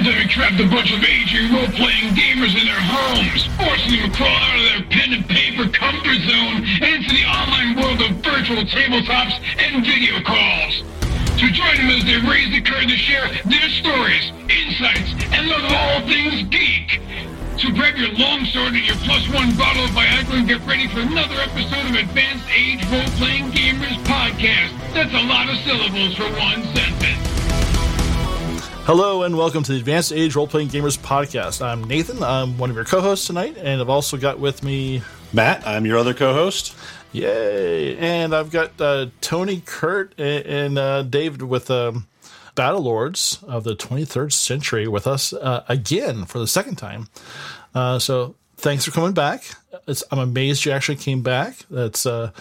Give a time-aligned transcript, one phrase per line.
[0.00, 4.32] pandemic trapped a bunch of aging role-playing gamers in their homes, forcing them to crawl
[4.32, 8.64] out of their pen and paper comfort zone and into the online world of virtual
[8.64, 10.80] tabletops and video calls.
[11.36, 15.68] To join them as they raise the curtain to share their stories, insights, and love
[15.68, 16.96] of all things geek.
[17.60, 20.88] So grab your long sword and your plus one bottle of Viagra and get ready
[20.88, 24.72] for another episode of Advanced Age Role-Playing Gamers Podcast.
[24.96, 27.29] That's a lot of syllables for one sentence.
[28.84, 31.64] Hello and welcome to the Advanced Age Role Playing Gamers Podcast.
[31.64, 32.22] I'm Nathan.
[32.22, 35.64] I'm one of your co-hosts tonight, and I've also got with me Matt.
[35.66, 36.74] I'm your other co-host.
[37.12, 37.96] Yay!
[37.98, 42.08] And I've got uh, Tony, Kurt, and, and uh, David with um,
[42.56, 47.08] Battlelords of the 23rd Century with us uh, again for the second time.
[47.74, 49.44] Uh, so thanks for coming back.
[49.86, 51.58] It's, I'm amazed you actually came back.
[51.70, 52.32] That's uh,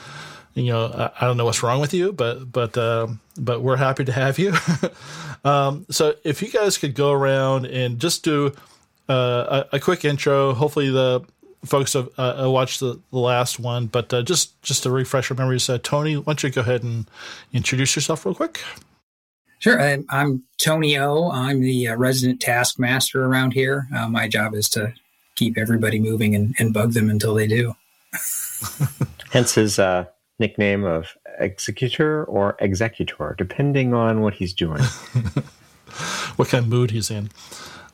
[0.53, 3.77] you know I, I, don't know what's wrong with you, but but uh, but we're
[3.77, 4.53] happy to have you.
[5.43, 8.53] um, so if you guys could go around and just do
[9.07, 11.21] uh, a, a, quick intro, hopefully the
[11.65, 15.37] folks have uh, watched the, the, last one, but uh, just just to refresh your
[15.37, 17.09] memories, uh, Tony, why don't you go ahead and
[17.53, 18.61] introduce yourself real quick?
[19.59, 19.79] Sure.
[19.79, 21.31] I'm, I'm Tony O.
[21.31, 23.87] I'm the uh, resident taskmaster around here.
[23.93, 24.93] Uh, my job is to
[25.35, 27.75] keep everybody moving and, and bug them until they do.
[29.31, 30.05] Hence his uh,
[30.39, 34.81] nickname of executor or executor, depending on what he's doing.
[36.35, 37.29] what kind of mood he's in.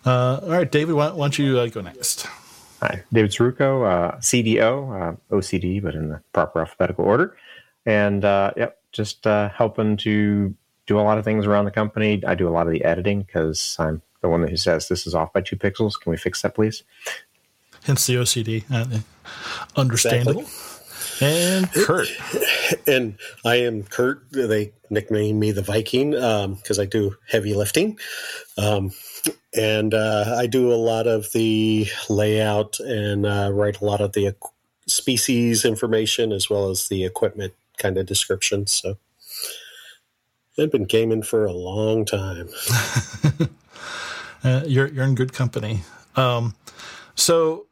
[0.05, 2.27] Uh, all right, David, why, why don't you uh, go next?
[2.81, 7.35] Hi, David Saruko, uh, CDO, OCD, but in the proper alphabetical order.
[7.85, 10.55] And yep, just helping to
[10.87, 12.23] do a lot of things around the company.
[12.25, 15.15] I do a lot of the editing because I'm the one who says this is
[15.15, 15.99] off by two pixels.
[15.99, 16.83] Can we fix that, please?
[17.83, 18.63] Hence the OCD.
[18.71, 18.99] Uh,
[19.75, 20.41] understandable.
[20.41, 20.74] Exactly.
[21.21, 22.09] And Kurt.
[22.87, 24.23] And I am Kurt.
[24.31, 27.97] They nickname me the Viking because um, I do heavy lifting.
[28.57, 28.91] Um,
[29.55, 34.13] and uh, I do a lot of the layout and uh, write a lot of
[34.13, 34.35] the
[34.87, 38.71] species information as well as the equipment kind of descriptions.
[38.71, 38.97] So
[40.57, 42.49] I've been gaming for a long time.
[44.43, 45.81] uh, you're you're in good company.
[46.15, 46.55] Um,
[47.15, 47.67] so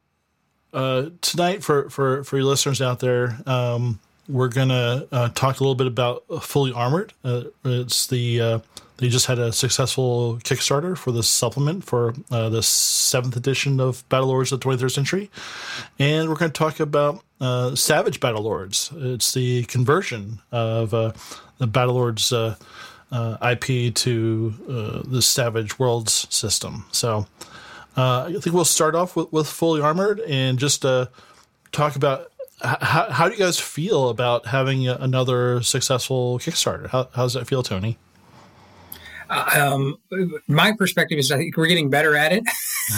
[0.73, 5.63] uh, tonight, for for for your listeners out there, um, we're gonna uh, talk a
[5.63, 7.13] little bit about Fully Armored.
[7.23, 8.59] Uh, it's the uh,
[8.97, 14.07] they just had a successful Kickstarter for the supplement for uh, the seventh edition of
[14.09, 15.29] Battlelords of the 23rd Century,
[16.00, 17.23] and we're going to talk about
[17.78, 18.91] Savage Battlelords.
[19.13, 20.94] It's the conversion of
[21.57, 22.55] the Battlelords uh,
[23.11, 26.85] uh, IP to uh, the Savage Worlds system.
[26.91, 27.28] So
[27.96, 31.08] uh, I think we'll start off with, with Fully Armored and just uh,
[31.72, 32.31] talk about
[32.62, 36.88] how, how do you guys feel about having another successful Kickstarter?
[36.88, 37.98] How, how does that feel, Tony?
[39.30, 39.98] um,
[40.48, 42.44] my perspective is I think we're getting better at it,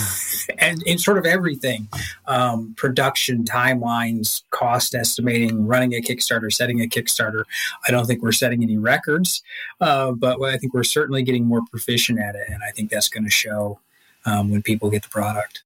[0.60, 1.88] and in sort of everything,
[2.28, 7.44] um, production timelines, cost estimating, running a Kickstarter, setting a Kickstarter.
[7.88, 9.44] I don't think we're setting any records,
[9.82, 13.10] uh, but I think we're certainly getting more proficient at it, and I think that's
[13.10, 13.80] going to show
[14.26, 15.64] um, when people get the product.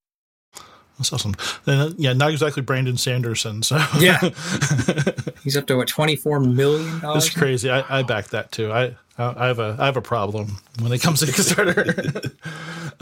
[0.97, 1.33] That's awesome.
[1.65, 3.63] Uh, yeah, not exactly Brandon Sanderson.
[3.63, 4.19] So yeah,
[5.43, 7.27] he's up to what twenty four million dollars.
[7.27, 7.69] It's crazy.
[7.69, 8.71] I, I back that too.
[8.71, 12.33] I I have a I have a problem when it comes to Kickstarter.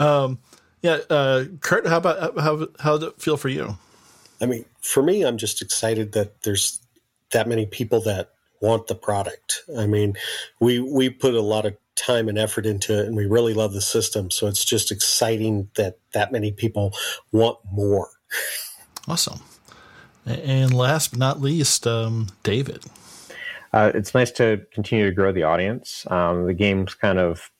[0.00, 0.38] um,
[0.80, 3.76] yeah, uh, Kurt, how about how how did it feel for you?
[4.40, 6.78] I mean, for me, I'm just excited that there's
[7.32, 8.30] that many people that
[8.60, 9.62] want the product.
[9.76, 10.16] I mean,
[10.60, 13.72] we we put a lot of time and effort into it, and we really love
[13.72, 14.30] the system.
[14.30, 16.94] So it's just exciting that that many people
[17.32, 18.08] want more.
[19.06, 19.40] Awesome.
[20.26, 22.84] And last but not least, um, David.
[23.72, 26.06] Uh, it's nice to continue to grow the audience.
[26.10, 27.50] Um, the game's kind of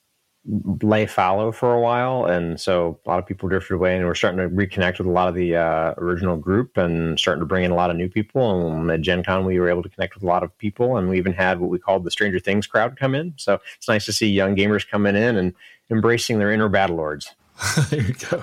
[0.83, 4.15] lay fallow for a while, and so a lot of people drifted away, and we're
[4.15, 7.65] starting to reconnect with a lot of the uh, original group, and starting to bring
[7.65, 8.71] in a lot of new people.
[8.71, 11.09] And at Gen Con, we were able to connect with a lot of people, and
[11.09, 13.35] we even had what we called the Stranger Things crowd come in.
[13.37, 15.55] So it's nice to see young gamers coming in and
[15.91, 17.35] embracing their inner battle lords.
[17.91, 18.43] there you go.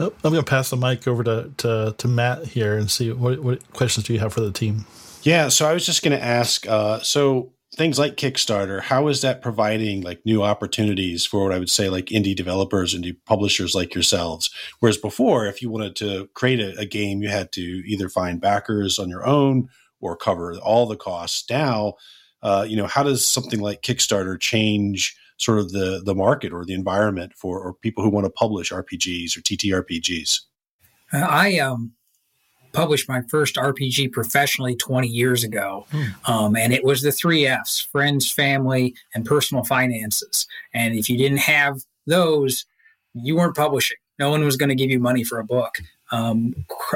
[0.00, 3.10] Oh, I'm going to pass the mic over to, to, to Matt here and see
[3.10, 4.86] what, what questions do you have for the team.
[5.22, 6.68] Yeah, so I was just going to ask.
[6.68, 11.58] Uh, so things like Kickstarter, how is that providing like new opportunities for what I
[11.58, 14.50] would say like indie developers and publishers like yourselves?
[14.80, 18.40] Whereas before, if you wanted to create a, a, game, you had to either find
[18.40, 19.68] backers on your own
[20.00, 21.48] or cover all the costs.
[21.50, 21.94] Now,
[22.42, 26.64] uh, you know, how does something like Kickstarter change sort of the the market or
[26.64, 30.40] the environment for or people who want to publish RPGs or TTRPGs?
[31.12, 31.92] Uh, I um
[32.72, 35.86] published my first RPG professionally 20 years ago.
[35.90, 36.30] Hmm.
[36.30, 40.46] Um, and it was the three F's friends, family, and personal finances.
[40.74, 42.66] And if you didn't have those,
[43.14, 43.96] you weren't publishing.
[44.18, 45.78] No one was going to give you money for a book.
[46.10, 46.54] Um,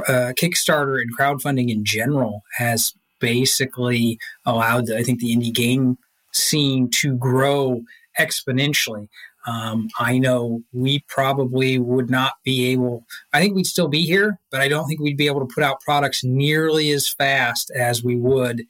[0.08, 5.98] uh, Kickstarter and crowdfunding in general has basically allowed, I think, the indie game
[6.32, 7.82] scene to grow
[8.18, 9.08] exponentially.
[9.46, 14.38] Um, I know we probably would not be able, I think we'd still be here,
[14.50, 18.04] but I don't think we'd be able to put out products nearly as fast as
[18.04, 18.62] we would,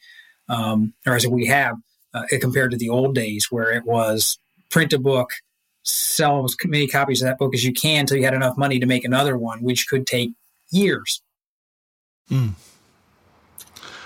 [0.49, 1.77] um, or as we have
[2.15, 4.39] uh, compared to the old days where it was
[4.71, 5.31] print a book,
[5.83, 8.79] sell as many copies of that book as you can until you had enough money
[8.79, 10.33] to make another one, which could take
[10.71, 11.23] years.
[12.31, 12.55] Mm.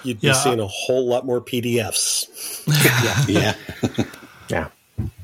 [0.02, 2.26] You'd be yeah, seeing a whole lot more PDFs.
[3.28, 3.54] yeah.
[3.96, 4.04] yeah.
[4.48, 4.68] yeah.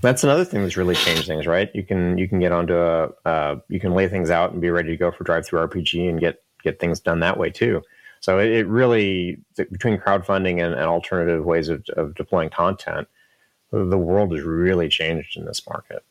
[0.00, 1.70] That's another thing that's really changed things, right?
[1.74, 4.70] You can you can get onto a uh, you can lay things out and be
[4.70, 7.82] ready to go for DriveThruRPG and get get things done that way too.
[8.20, 13.08] So it, it really between crowdfunding and, and alternative ways of, of deploying content,
[13.70, 16.04] the world has really changed in this market.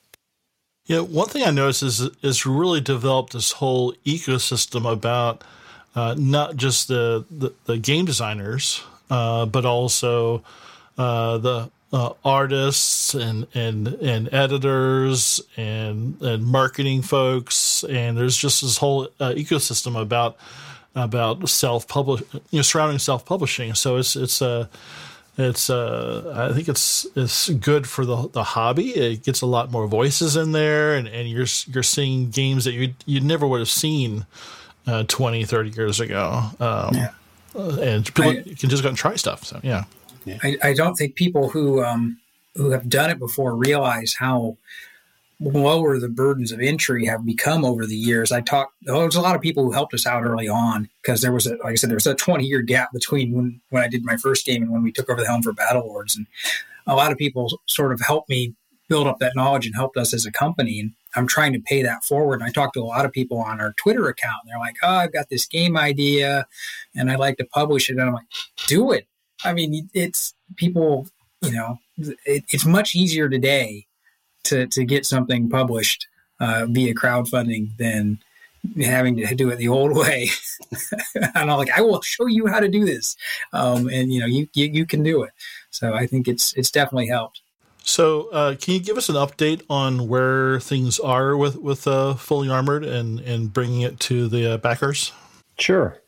[0.86, 5.44] Yeah, one thing I noticed is is really developed this whole ecosystem about
[5.96, 10.44] uh, not just the, the, the game designers, uh, but also
[10.98, 18.62] uh, the uh, artists and and and editors and and marketing folks, and there's just
[18.62, 20.38] this whole uh, ecosystem about
[20.96, 23.74] about self publish, you know, surrounding self publishing.
[23.74, 24.70] So it's it's a
[25.38, 28.90] it's uh, I think it's it's good for the the hobby.
[28.90, 32.74] It gets a lot more voices in there, and, and you're you're seeing games that
[32.74, 34.26] you you never would have seen
[34.88, 36.44] uh, 20, 30 years ago.
[36.60, 37.12] Um, yeah.
[37.56, 39.46] and people I, can just go and try stuff.
[39.46, 39.84] So yeah.
[40.26, 40.38] Yeah.
[40.44, 42.20] I, I, don't think people who um,
[42.56, 44.58] who have done it before realize how
[45.40, 48.32] lower the burdens of entry have become over the years.
[48.32, 48.74] I talked.
[48.88, 51.32] Oh, there was a lot of people who helped us out early on because there
[51.32, 53.88] was, a, like I said, there was a 20 year gap between when when I
[53.88, 56.28] did my first game and when we took over the helm for Battlelords, and
[56.88, 58.54] a lot of people sort of helped me
[58.88, 60.80] build up that knowledge and helped us as a company.
[60.80, 62.42] And I'm trying to pay that forward.
[62.42, 64.42] And I talked to a lot of people on our Twitter account.
[64.44, 66.46] And they're like, "Oh, I've got this game idea,
[66.96, 68.28] and I'd like to publish it." And I'm like,
[68.68, 69.08] "Do it."
[69.44, 71.08] I mean, it's people,
[71.42, 73.88] you know, it, it's much easier today
[74.46, 76.08] to, to get something published
[76.40, 78.20] uh, via crowdfunding than
[78.82, 80.28] having to do it the old way.
[81.16, 83.18] and I'm like, I will show you how to do this.
[83.54, 85.32] Um, and you know, you, you, you, can do it.
[85.72, 87.42] So I think it's, it's definitely helped.
[87.84, 92.14] So, uh, can you give us an update on where things are with with uh,
[92.14, 95.12] fully armored and and bringing it to the uh, backers?
[95.58, 96.01] Sure.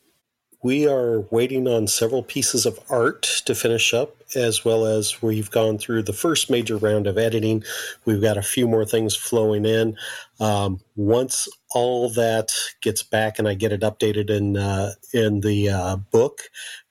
[0.63, 5.51] We are waiting on several pieces of art to finish up, as well as we've
[5.51, 7.65] gone through the first major round of editing.
[8.05, 9.97] We've got a few more things flowing in.
[10.39, 15.69] Um, once all that gets back and I get it updated in uh, in the
[15.69, 16.43] uh, book,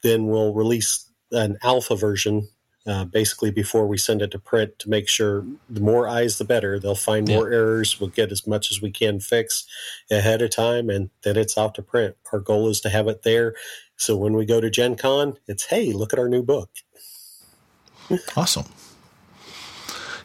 [0.02, 2.48] then we'll release an alpha version
[2.86, 6.44] uh, basically before we send it to print to make sure the more eyes the
[6.44, 6.78] better.
[6.78, 7.56] They'll find more yeah.
[7.56, 8.00] errors.
[8.00, 9.64] We'll get as much as we can fix
[10.10, 12.16] ahead of time and then it's out to print.
[12.32, 13.54] Our goal is to have it there.
[13.96, 16.70] So when we go to gen con it's hey look at our new book.
[18.36, 18.66] Awesome.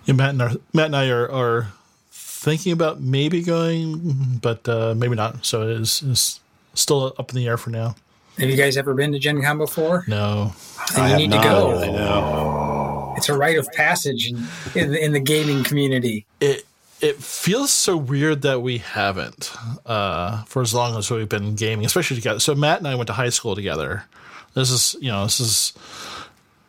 [0.05, 1.73] Yeah matt and, our, matt and i are, are
[2.09, 5.45] thinking about maybe going but uh, maybe not.
[5.45, 6.39] So it is, is
[6.73, 7.95] still up in the air for now
[8.37, 10.03] have you guys ever been to Gen Con before?
[10.07, 10.53] No.
[10.95, 11.81] Then you need not, to go.
[11.81, 13.13] I know.
[13.17, 16.25] It's a rite of passage in, in, in, the gaming community.
[16.39, 16.65] It
[17.01, 19.51] it feels so weird that we haven't
[19.85, 22.39] uh, for as long as we've been gaming, especially together.
[22.39, 24.05] So Matt and I went to high school together.
[24.53, 25.73] This is you know this is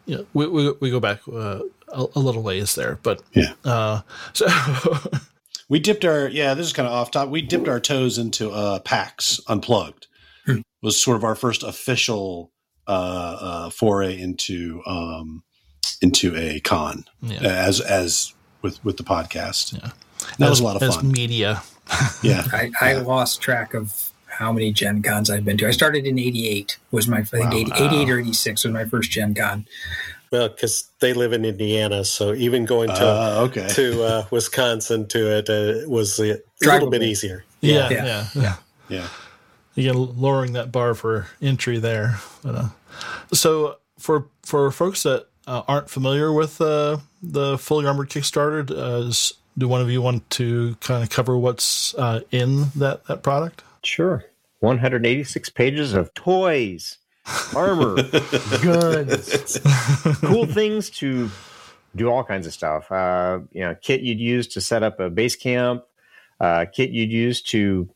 [0.06, 3.52] you know, we, we we go back uh, a, a, little ways there, but yeah.
[3.62, 4.00] Uh,
[4.32, 4.46] so
[5.68, 6.54] we dipped our yeah.
[6.54, 7.28] This is kind of off top.
[7.28, 10.07] We dipped our toes into uh, PAX Unplugged
[10.82, 12.52] was sort of our first official
[12.86, 15.42] uh, uh, foray into um,
[16.00, 17.40] into a con yeah.
[17.42, 19.74] as as with with the podcast.
[19.74, 19.90] Yeah,
[20.38, 21.12] that as, was a lot of fun.
[21.12, 21.62] Media.
[22.22, 23.00] yeah, I, I yeah.
[23.00, 25.68] lost track of how many Gen Cons I've been to.
[25.68, 27.56] I started in '88 was my I think wow.
[27.56, 29.66] 80, 88 or '86 was my first Gen Con.
[30.30, 33.68] Well, because they live in Indiana, so even going to uh, okay.
[33.68, 37.44] to uh, Wisconsin to it uh, was a little bit easier.
[37.60, 38.26] Yeah, yeah, yeah.
[38.34, 38.56] yeah.
[38.88, 39.08] yeah
[39.78, 42.18] again lowering that bar for entry there.
[42.42, 42.68] But, uh,
[43.32, 49.34] so for for folks that uh, aren't familiar with uh, the fully armored Kickstarter, does,
[49.56, 53.62] do one of you want to kind of cover what's uh, in that that product?
[53.82, 54.24] Sure.
[54.60, 56.98] 186 pages of toys,
[57.54, 57.94] armor,
[58.62, 59.60] guns,
[60.22, 61.30] cool things to
[61.94, 62.90] do all kinds of stuff.
[62.90, 65.84] Uh, you know, kit you'd use to set up a base camp,
[66.40, 67.88] uh, kit you'd use to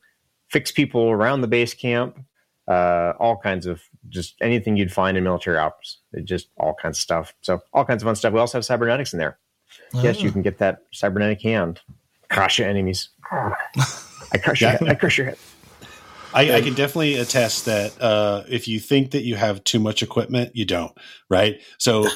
[0.52, 2.20] fix people around the base camp,
[2.68, 7.02] uh, all kinds of just anything you'd find in military ops, just all kinds of
[7.02, 7.34] stuff.
[7.40, 8.32] So all kinds of fun stuff.
[8.32, 9.38] We also have cybernetics in there.
[9.94, 10.02] Oh.
[10.02, 11.80] Yes, you can get that cybernetic hand,
[12.28, 13.08] crush your enemies.
[13.30, 14.88] I crush your head.
[14.88, 15.38] I crush your head.
[16.34, 20.02] I, I, can definitely attest that uh, if you think that you have too much
[20.02, 20.96] equipment, you don't,
[21.28, 21.60] right?
[21.76, 22.08] So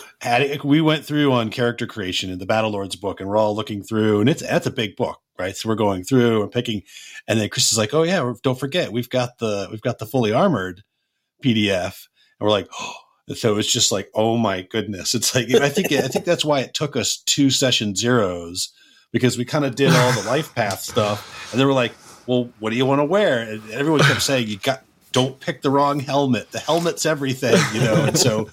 [0.65, 4.21] we went through on character creation in the Battlelords book, and we're all looking through,
[4.21, 5.57] and it's that's a big book, right?
[5.57, 6.83] So we're going through and picking,
[7.27, 10.07] and then Chris is like, "Oh yeah, don't forget, we've got the we've got the
[10.07, 10.83] fully armored
[11.45, 12.07] PDF,"
[12.39, 12.95] and we're like, "Oh."
[13.35, 15.13] So it's just like, oh my goodness!
[15.17, 18.73] It's like I think I think that's why it took us two session zeros
[19.11, 21.91] because we kind of did all the life path stuff, and then we're like,
[22.27, 23.41] well, what do you want to wear?
[23.41, 26.51] And everyone kept saying, you got, don't pick the wrong helmet.
[26.51, 28.05] The helmet's everything, you know?
[28.05, 28.51] And so,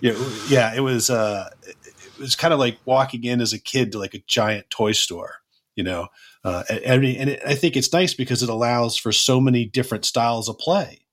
[0.00, 3.98] yeah, it was, uh, it was kind of like walking in as a kid to
[3.98, 5.36] like a giant toy store,
[5.78, 6.08] you know?
[6.42, 10.04] Uh, and, and it, I think it's nice because it allows for so many different
[10.04, 11.06] styles of play.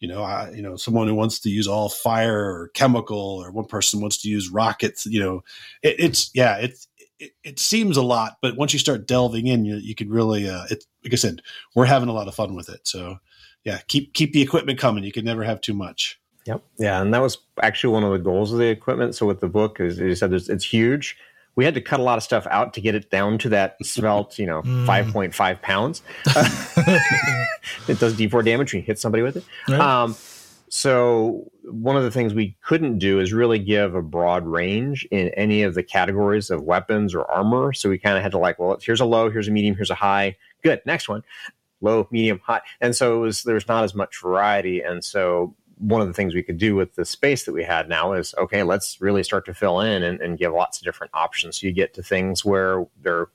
[0.00, 3.52] You know, I, you know, someone who wants to use all fire or chemical, or
[3.52, 5.06] one person wants to use rockets.
[5.06, 5.44] You know,
[5.82, 6.88] it, it's yeah, it's
[7.20, 10.48] it, it, seems a lot, but once you start delving in, you, you can really,
[10.48, 11.42] uh, it, like I said,
[11.76, 12.88] we're having a lot of fun with it.
[12.88, 13.18] So
[13.62, 15.04] yeah, keep, keep the equipment coming.
[15.04, 16.18] You can never have too much.
[16.46, 16.64] Yep.
[16.78, 17.02] Yeah.
[17.02, 19.14] And that was actually one of the goals of the equipment.
[19.14, 21.18] So with the book, as you said, it's huge.
[21.60, 23.76] We had to cut a lot of stuff out to get it down to that
[23.84, 24.86] svelte, you know, mm.
[24.86, 26.00] 5.5 pounds.
[27.86, 29.44] it does D4 damage when you hit somebody with it.
[29.68, 29.78] Right.
[29.78, 30.16] Um,
[30.70, 35.28] so one of the things we couldn't do is really give a broad range in
[35.30, 37.74] any of the categories of weapons or armor.
[37.74, 39.90] So we kind of had to like, well, here's a low, here's a medium, here's
[39.90, 40.38] a high.
[40.62, 41.24] Good, next one,
[41.82, 42.62] low, medium, high.
[42.80, 44.80] And so it was there's not as much variety.
[44.80, 47.88] And so one of the things we could do with the space that we had
[47.88, 51.10] now is okay, let's really start to fill in and, and give lots of different
[51.14, 51.60] options.
[51.60, 53.28] So you get to things where they're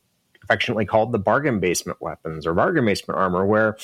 [0.43, 3.77] affectionately called the bargain basement weapons or bargain basement armor, where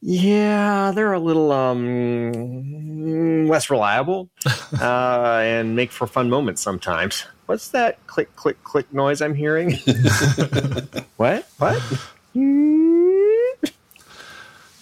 [0.00, 4.30] yeah, they're a little um, less reliable
[4.80, 7.24] uh, and make for fun moments sometimes.
[7.46, 9.72] What's that click, click, click noise I'm hearing?
[11.16, 11.48] what?
[11.58, 11.82] What?
[12.34, 12.94] yeah,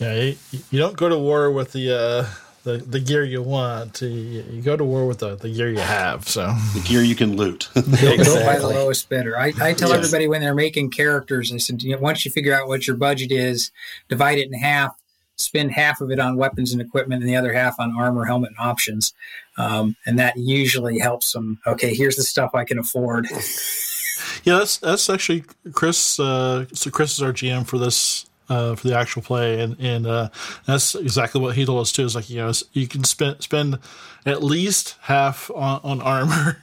[0.01, 0.37] you,
[0.71, 2.27] you, don't go to war with the uh,
[2.67, 4.03] the, the gear you want.
[4.03, 4.09] You,
[4.51, 6.29] you go to war with the, the gear you have.
[6.29, 7.69] So the gear you can loot.
[7.77, 8.25] exactly.
[8.25, 9.39] Go buy the lowest bidder.
[9.39, 9.99] I, I tell yes.
[9.99, 12.97] everybody when they're making characters, I said, you know, once you figure out what your
[12.97, 13.71] budget is,
[14.09, 14.97] divide it in half
[15.39, 18.51] spend half of it on weapons and equipment and the other half on armor, helmet,
[18.51, 19.13] and options.
[19.59, 21.61] Um, and that usually helps them.
[21.67, 23.29] Okay, here's the stuff I can afford.
[24.45, 26.19] yeah, that's that's actually Chris.
[26.19, 30.07] Uh, so Chris is our GM for this uh, for the actual play, and and
[30.07, 30.29] uh,
[30.67, 32.05] that's exactly what he told us too.
[32.05, 33.79] Is like you know you can spend spend
[34.25, 36.59] at least half on, on armor,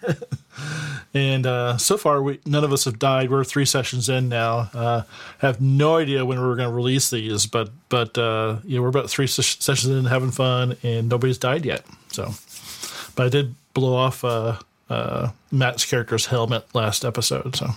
[1.13, 3.29] and uh, so far we none of us have died.
[3.29, 4.69] We're three sessions in now.
[4.73, 5.03] Uh,
[5.39, 9.09] have no idea when we're going to release these, but but uh, yeah, we're about
[9.09, 11.85] three ses- sessions in, having fun, and nobody's died yet.
[12.09, 12.33] So,
[13.15, 14.57] but I did blow off uh,
[15.51, 17.71] Matt's character's helmet last episode, so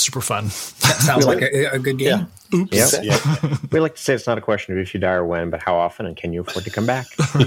[0.00, 0.46] super fun.
[0.46, 2.08] That sounds like a, a, good game.
[2.52, 2.58] Yeah.
[2.58, 2.72] Oops.
[2.72, 3.04] Yep.
[3.04, 3.56] Yeah.
[3.70, 5.62] we like to say it's not a question of if you die or when, but
[5.62, 7.06] how often and can you afford to come back?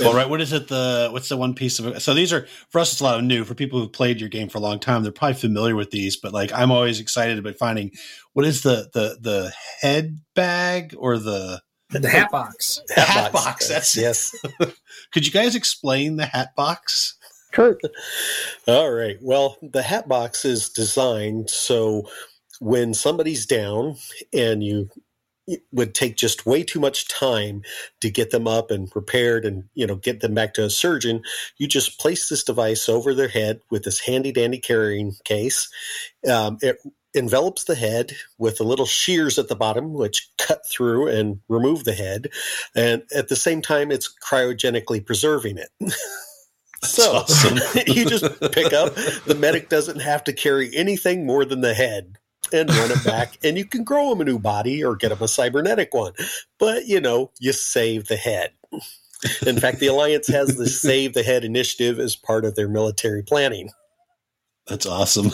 [0.00, 0.28] well, right.
[0.28, 0.68] What is it?
[0.68, 2.92] The what's the one piece of so these are for us.
[2.92, 5.02] It's a lot of new for people who've played your game for a long time.
[5.02, 7.92] They're probably familiar with these, but like I'm always excited about finding
[8.32, 11.62] what is the the the head bag or the
[12.00, 12.80] the hat box.
[12.88, 13.44] The hat, hat box.
[13.44, 13.68] box.
[13.68, 14.34] That's yes.
[15.12, 17.16] Could you guys explain the hat box?
[17.52, 17.80] Kurt.
[18.66, 19.18] All right.
[19.20, 22.08] Well, the hat box is designed so
[22.60, 23.96] when somebody's down
[24.32, 24.88] and you
[25.48, 27.62] it would take just way too much time
[28.00, 31.22] to get them up and repaired and you know get them back to a surgeon
[31.58, 35.68] you just place this device over their head with this handy dandy carrying case
[36.30, 36.78] um, it
[37.14, 41.84] envelops the head with the little shears at the bottom which cut through and remove
[41.84, 42.28] the head
[42.76, 45.70] and at the same time it's cryogenically preserving it
[46.82, 47.58] So awesome.
[47.86, 48.94] you just pick up.
[48.94, 52.18] The medic doesn't have to carry anything more than the head
[52.52, 55.22] and run it back, and you can grow him a new body or get him
[55.22, 56.12] a cybernetic one.
[56.58, 58.52] But you know, you save the head.
[59.46, 63.22] In fact, the Alliance has the Save the Head initiative as part of their military
[63.22, 63.70] planning.
[64.66, 65.30] That's awesome.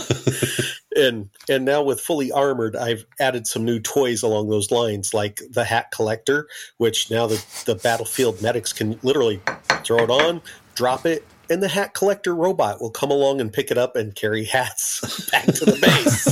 [0.97, 5.41] and and now with fully armored, I've added some new toys along those lines, like
[5.51, 9.41] the hat collector, which now the, the battlefield medics can literally
[9.85, 10.43] throw it on,
[10.75, 14.15] drop it, and the hat collector robot will come along and pick it up and
[14.15, 16.25] carry hats back to the base.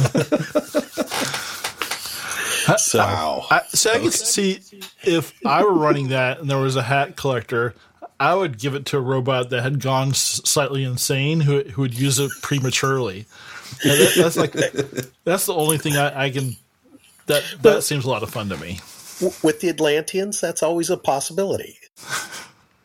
[2.83, 3.47] so, wow.
[3.51, 4.61] I, so I could see
[5.03, 7.75] if I were running that and there was a hat collector,
[8.19, 11.99] I would give it to a robot that had gone slightly insane who, who would
[11.99, 13.27] use it prematurely.
[13.85, 14.53] That, that's like
[15.25, 16.57] that's the only thing I, I can.
[17.27, 18.79] That that seems a lot of fun to me.
[19.43, 21.79] With the Atlanteans, that's always a possibility.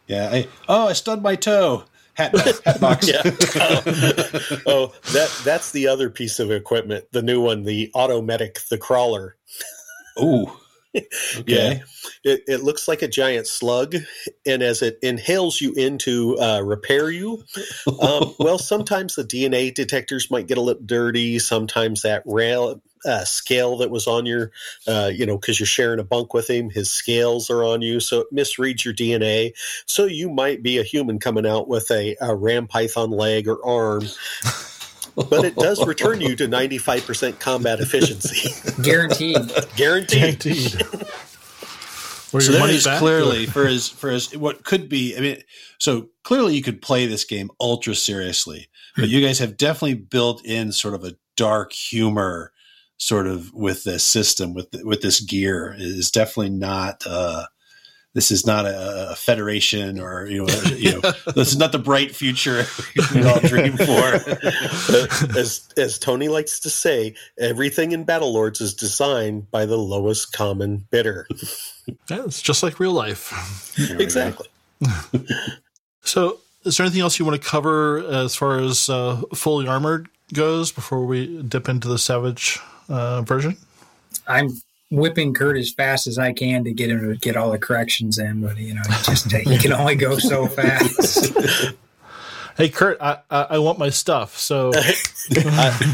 [0.07, 0.29] Yeah.
[0.31, 3.07] I, oh, I stubbed my toe hat, hat box.
[3.11, 3.21] yeah.
[3.25, 3.81] Oh,
[4.67, 7.05] oh, that that's the other piece of equipment.
[7.11, 9.37] The new one, the Automedic, the crawler.
[10.21, 10.51] Ooh.
[11.47, 11.79] Yeah,
[12.23, 13.95] it, it looks like a giant slug,
[14.45, 17.43] and as it inhales you in to uh, repair you,
[18.01, 21.39] um, well, sometimes the DNA detectors might get a little dirty.
[21.39, 24.51] Sometimes that rail uh, scale that was on your,
[24.87, 27.99] uh, you know, because you're sharing a bunk with him, his scales are on you,
[27.99, 29.53] so it misreads your DNA.
[29.87, 33.63] So you might be a human coming out with a, a ram python leg or
[33.65, 34.03] arm.
[35.15, 38.49] But it does return you to 95% combat efficiency.
[38.83, 39.37] Guaranteed.
[39.75, 40.41] Guaranteed.
[40.41, 40.81] Guaranteed.
[42.33, 45.17] Or so your that money clearly for his for his what could be.
[45.17, 45.43] I mean,
[45.79, 50.45] so clearly you could play this game ultra seriously, but you guys have definitely built
[50.45, 52.53] in sort of a dark humor,
[52.97, 55.73] sort of with this system with with this gear.
[55.73, 57.03] It is definitely not.
[57.05, 57.47] uh
[58.13, 61.79] this is not a, a federation, or you know, you know, this is not the
[61.79, 62.65] bright future
[63.15, 63.83] we all dream for.
[65.37, 70.85] as as Tony likes to say, everything in Battlelords is designed by the lowest common
[70.91, 71.27] bidder.
[72.09, 73.77] Yeah, it's just like real life.
[73.99, 74.47] exactly.
[76.03, 80.09] So, is there anything else you want to cover as far as uh, fully armored
[80.33, 83.57] goes before we dip into the Savage uh, version?
[84.27, 84.49] I'm
[84.91, 88.19] whipping Kurt as fast as I can to get him to get all the corrections
[88.19, 91.33] in, but you know, he just he can only go so fast.
[92.57, 94.37] Hey, Kurt, I, I, I want my stuff.
[94.37, 94.93] So, I,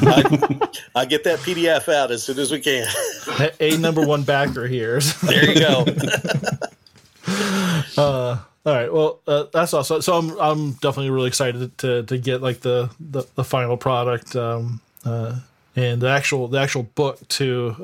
[0.02, 2.88] I, I get that PDF out as soon as we can.
[3.60, 5.00] a number one backer here.
[5.24, 5.86] There you go.
[7.98, 8.92] Uh, all right.
[8.92, 10.02] Well, uh, that's awesome.
[10.02, 14.36] So I'm I'm definitely really excited to to get like the the, the final product
[14.36, 15.38] um, uh,
[15.76, 17.76] and the actual the actual book too.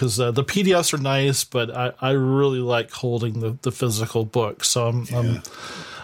[0.00, 4.24] Because uh, the PDFs are nice, but I, I really like holding the, the physical
[4.24, 4.64] book.
[4.64, 5.42] So I'm, I'm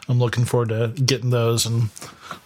[0.07, 1.91] I'm looking forward to getting those and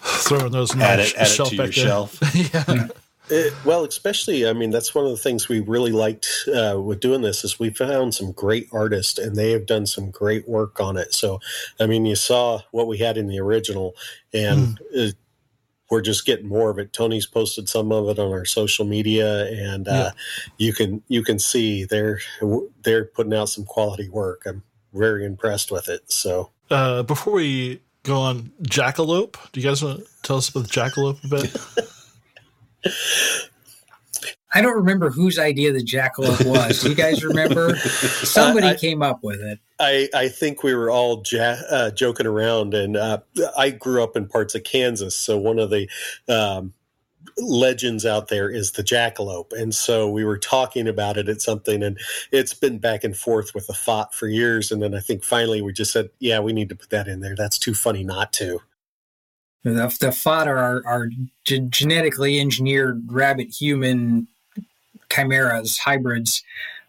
[0.01, 2.19] throwing those in my add it, sh- add it shelf to your shelf.
[2.55, 2.87] yeah.
[3.31, 7.01] It, well, especially, I mean, that's one of the things we really liked uh, with
[7.01, 10.81] doing this is we found some great artists and they have done some great work
[10.81, 11.15] on it.
[11.15, 11.41] So,
[11.81, 13.97] I mean, you saw what we had in the original,
[14.33, 15.09] and uh,
[15.91, 16.93] we're just getting more of it.
[16.93, 20.13] Tony's posted some of it on our social media, and uh,
[20.59, 22.21] you can you can see they're
[22.83, 24.43] they're putting out some quality work.
[24.47, 24.63] I'm
[24.95, 26.11] very impressed with it.
[26.11, 30.69] So, Uh, before we go on Jackalope, do you guys want to tell us about
[30.69, 31.57] the Jackalope a bit?
[34.53, 36.83] I don't remember whose idea the jackalope was.
[36.83, 37.77] Do you guys remember?
[37.77, 39.61] Somebody I- came up with it.
[39.79, 43.19] I, I think we were all ja- uh, joking around, and uh,
[43.57, 45.89] I grew up in parts of Kansas, so one of the
[46.29, 46.75] um,
[47.39, 51.83] legends out there is the jackalope, and so we were talking about it at something,
[51.83, 51.99] and
[52.31, 55.63] it's been back and forth with the thought for years, and then I think finally
[55.63, 57.35] we just said, yeah, we need to put that in there.
[57.37, 58.61] That's too funny not to.
[59.63, 61.09] The, the fodder are, are
[61.45, 64.27] ge- genetically engineered rabbit human
[65.11, 66.43] chimeras, hybrids.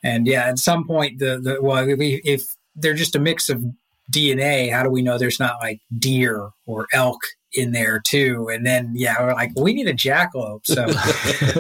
[0.04, 3.50] And yeah, at some point, the, the well, if, we- if they're just a mix
[3.50, 3.64] of
[4.12, 7.20] DNA, how do we know there's not like deer or elk
[7.54, 8.50] in there too?
[8.52, 10.66] And then, yeah, we're like, we need a jackalope.
[10.66, 10.86] So,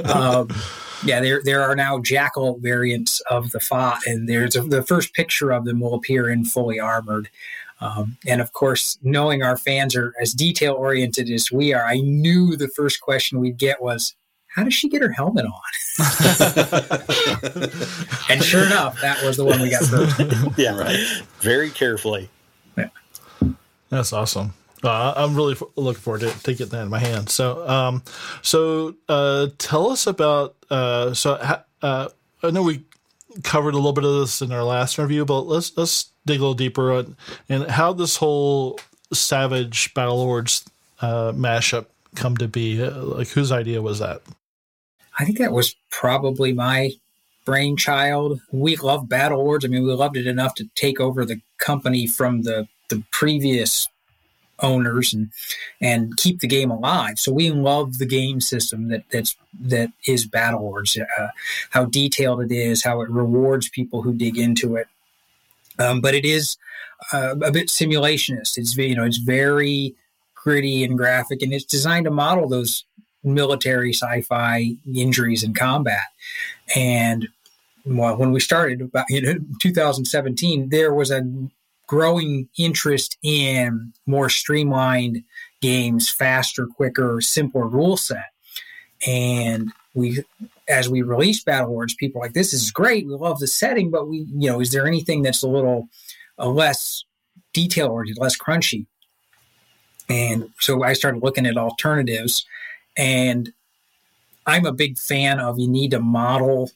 [0.13, 0.49] um,
[1.03, 5.13] yeah, there there are now jackal variants of the fa, and there's a, the first
[5.13, 7.29] picture of them will appear in fully armored.
[7.79, 11.95] Um, and of course, knowing our fans are as detail oriented as we are, I
[12.01, 14.13] knew the first question we'd get was,
[14.53, 15.61] "How does she get her helmet on?"
[18.29, 20.19] and sure enough, that was the one we got first.
[20.57, 20.97] Yeah, right.
[21.39, 22.29] very carefully.
[22.77, 22.89] Yeah.
[23.89, 24.53] That's awesome.
[24.83, 27.29] Uh, I'm really f- looking forward to, to getting that in my hand.
[27.29, 28.03] So, um,
[28.41, 30.55] so uh, tell us about.
[30.69, 32.09] Uh, so, ha- uh,
[32.41, 32.83] I know we
[33.43, 36.41] covered a little bit of this in our last interview, but let's let's dig a
[36.41, 37.15] little deeper on
[37.49, 38.79] and how this whole
[39.13, 40.65] Savage Battlelords
[41.01, 41.85] uh, mashup
[42.15, 42.81] come to be.
[42.81, 44.21] Uh, like, whose idea was that?
[45.19, 46.91] I think that was probably my
[47.45, 48.39] brainchild.
[48.51, 49.65] We love Battlelords.
[49.65, 53.87] I mean, we loved it enough to take over the company from the the previous
[54.59, 55.31] owners and
[55.79, 57.19] and keep the game alive.
[57.19, 60.99] So we love the game system that that's that is Battlelords.
[60.99, 61.27] Uh,
[61.71, 64.87] how detailed it is, how it rewards people who dig into it.
[65.79, 66.57] Um, but it is
[67.11, 68.57] uh, a bit simulationist.
[68.57, 69.95] It's you know it's very
[70.35, 72.83] gritty and graphic, and it's designed to model those
[73.23, 76.05] military sci-fi injuries in combat.
[76.75, 77.27] And
[77.85, 81.23] well, when we started about you know 2017, there was a
[81.87, 85.23] growing interest in more streamlined
[85.61, 88.31] games, faster, quicker, simpler rule set.
[89.05, 90.23] And we,
[90.69, 93.07] as we released Battlelords, people like, "This is great.
[93.07, 95.89] We love the setting, but we, you know, is there anything that's a little
[96.39, 97.03] uh, less
[97.53, 98.85] detail oriented, less crunchy?"
[100.07, 102.45] And so I started looking at alternatives.
[102.97, 103.51] And
[104.45, 106.71] I'm a big fan of you need to model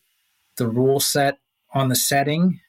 [0.58, 1.40] the rule set
[1.74, 2.60] on the setting.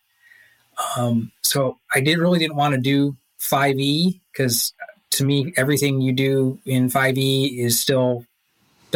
[0.96, 4.74] Um, so I did really didn't want to do 5e because
[5.11, 8.26] to me everything you do in 5e is still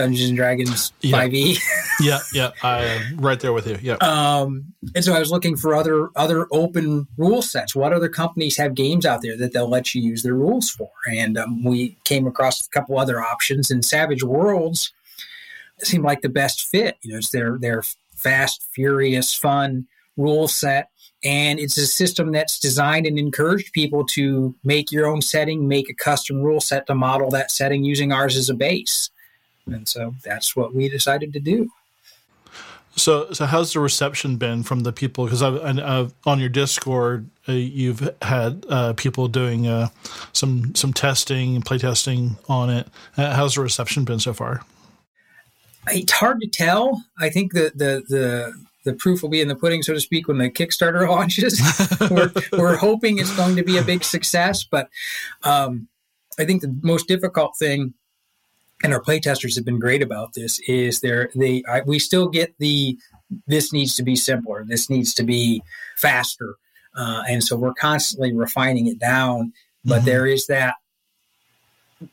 [0.02, 1.26] Dungeons and Dragons Yeah.
[1.28, 1.58] 5e.
[2.00, 3.78] yeah, yeah, I'm right there with you.
[3.82, 3.94] Yeah.
[3.96, 7.74] Um, and so I was looking for other other open rule sets.
[7.74, 10.90] What other companies have games out there that they'll let you use their rules for?
[11.10, 13.70] And um, we came across a couple other options.
[13.70, 14.92] And Savage Worlds
[15.82, 16.96] seemed like the best fit.
[17.02, 17.82] You know, it's their their
[18.14, 19.86] fast, furious, fun
[20.16, 20.90] rule set,
[21.24, 25.88] and it's a system that's designed and encouraged people to make your own setting, make
[25.88, 29.10] a custom rule set to model that setting using ours as a base.
[29.72, 31.70] And so that's what we decided to do.
[32.96, 35.24] So, so how's the reception been from the people?
[35.24, 39.88] Because uh, on your Discord, uh, you've had uh, people doing uh,
[40.32, 42.88] some some testing and play testing on it.
[43.16, 44.62] Uh, how's the reception been so far?
[45.88, 47.02] it's hard to tell.
[47.18, 48.52] I think the the the
[48.84, 51.60] the proof will be in the pudding, so to speak, when the Kickstarter launches.
[52.10, 54.88] we're, we're hoping it's going to be a big success, but
[55.42, 55.88] um,
[56.38, 57.92] I think the most difficult thing,
[58.82, 62.54] and our playtesters have been great about this, is there they I, we still get
[62.58, 62.98] the
[63.46, 65.62] this needs to be simpler, this needs to be
[65.96, 66.56] faster,
[66.96, 69.52] uh, and so we're constantly refining it down.
[69.84, 70.04] But Mhm.
[70.04, 70.74] there is that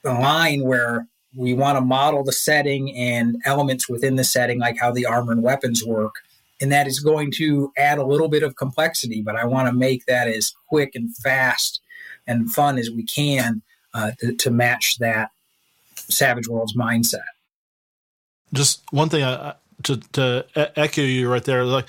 [0.04, 4.92] line where we want to model the setting and elements within the setting, like how
[4.92, 6.16] the armor and weapons work.
[6.60, 9.74] And that is going to add a little bit of complexity, but I want to
[9.74, 11.82] make that as quick and fast
[12.26, 13.62] and fun as we can
[13.94, 15.30] uh, to, to match that
[16.10, 17.24] Savage Worlds mindset.
[18.54, 21.64] Just one thing I, I- to to e- echo you right there.
[21.64, 21.86] Like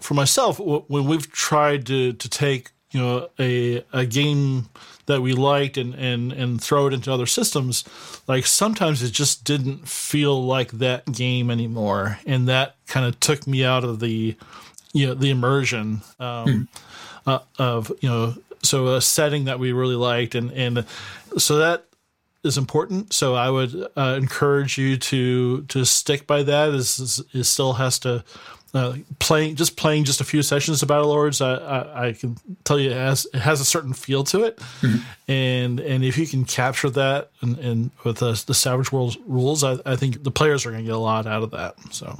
[0.00, 4.70] for myself, when we've tried to to take you know a a game
[5.04, 7.84] that we liked and and and throw it into other systems,
[8.26, 13.46] like sometimes it just didn't feel like that game anymore, and that kind of took
[13.46, 14.34] me out of the
[14.94, 16.68] you know the immersion um,
[17.26, 20.86] uh, of you know so a setting that we really liked and and
[21.36, 21.84] so that
[22.44, 23.12] is important.
[23.12, 26.70] So I would uh, encourage you to to stick by that.
[26.70, 28.24] Is is, is still has to
[28.74, 31.44] uh, playing just playing just a few sessions of Battlelords.
[31.44, 34.60] I, I, I can tell you it has it has a certain feel to it,
[35.26, 39.64] and and if you can capture that and, and with the, the Savage World rules,
[39.64, 41.76] I, I think the players are going to get a lot out of that.
[41.92, 42.18] So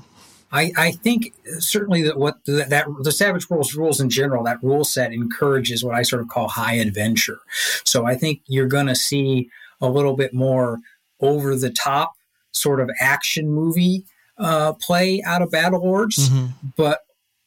[0.51, 4.63] I, I think certainly that what the, that the Savage Worlds rules in general, that
[4.63, 7.41] rule set encourages what I sort of call high adventure.
[7.85, 10.79] So I think you're going to see a little bit more
[11.21, 12.13] over the top
[12.53, 14.05] sort of action movie
[14.39, 16.31] uh, play out of Battlelords,
[16.77, 17.01] but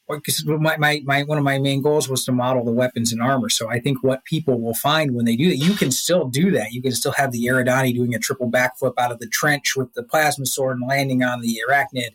[0.09, 3.21] because my, my, my one of my main goals was to model the weapons and
[3.21, 3.47] armor.
[3.47, 6.51] So I think what people will find when they do that, you can still do
[6.51, 6.73] that.
[6.73, 9.93] You can still have the Eridani doing a triple backflip out of the trench with
[9.93, 12.09] the plasma sword and landing on the arachnid,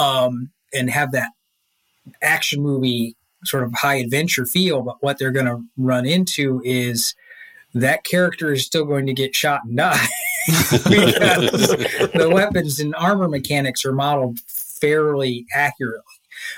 [0.00, 1.30] um, and have that
[2.20, 4.82] action movie sort of high adventure feel.
[4.82, 7.16] But what they're going to run into is
[7.74, 10.06] that character is still going to get shot and die
[10.46, 11.68] because
[12.14, 16.02] the weapons and armor mechanics are modeled fairly accurately.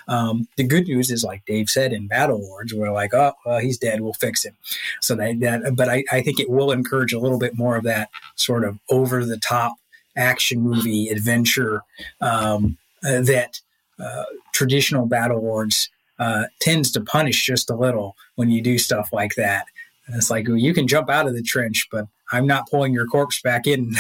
[0.09, 3.77] Um, the good news is, like Dave said in Battlelords, we're like, oh, well, he's
[3.79, 4.01] dead.
[4.01, 4.57] We'll fix him.
[5.01, 7.85] So that, that but I, I think it will encourage a little bit more of
[7.85, 9.75] that sort of over the top
[10.17, 11.83] action movie adventure
[12.21, 13.61] um, uh, that
[13.99, 19.35] uh, traditional Battlelords uh, tends to punish just a little when you do stuff like
[19.35, 19.67] that.
[20.07, 22.93] And it's like well, you can jump out of the trench, but I'm not pulling
[22.93, 23.91] your corpse back in.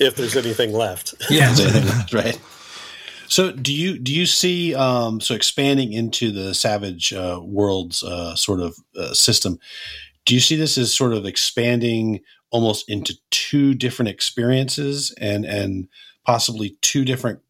[0.00, 1.14] if there's anything left.
[1.30, 1.54] yeah.
[2.12, 2.38] right.
[3.28, 8.34] So do you do you see um, so expanding into the Savage uh, Worlds uh,
[8.34, 9.58] sort of uh, system?
[10.24, 15.88] Do you see this as sort of expanding almost into two different experiences and and
[16.24, 17.40] possibly two different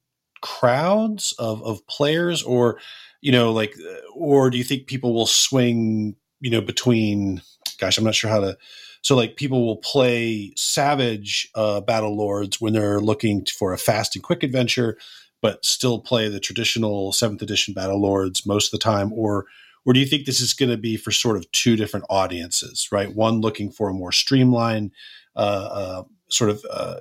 [0.41, 2.79] crowds of of players, or
[3.21, 3.75] you know, like,
[4.15, 7.41] or do you think people will swing you know between?
[7.79, 8.59] Gosh, I'm not sure how to.
[9.01, 14.23] So, like, people will play Savage uh, Battlelords when they're looking for a fast and
[14.23, 14.97] quick adventure,
[15.43, 19.47] but still play the traditional seventh edition Battlelords most of the time, or
[19.87, 22.89] or do you think this is going to be for sort of two different audiences,
[22.93, 23.15] right?
[23.15, 24.91] One looking for a more streamlined
[25.37, 26.97] uh, uh, sort of uh,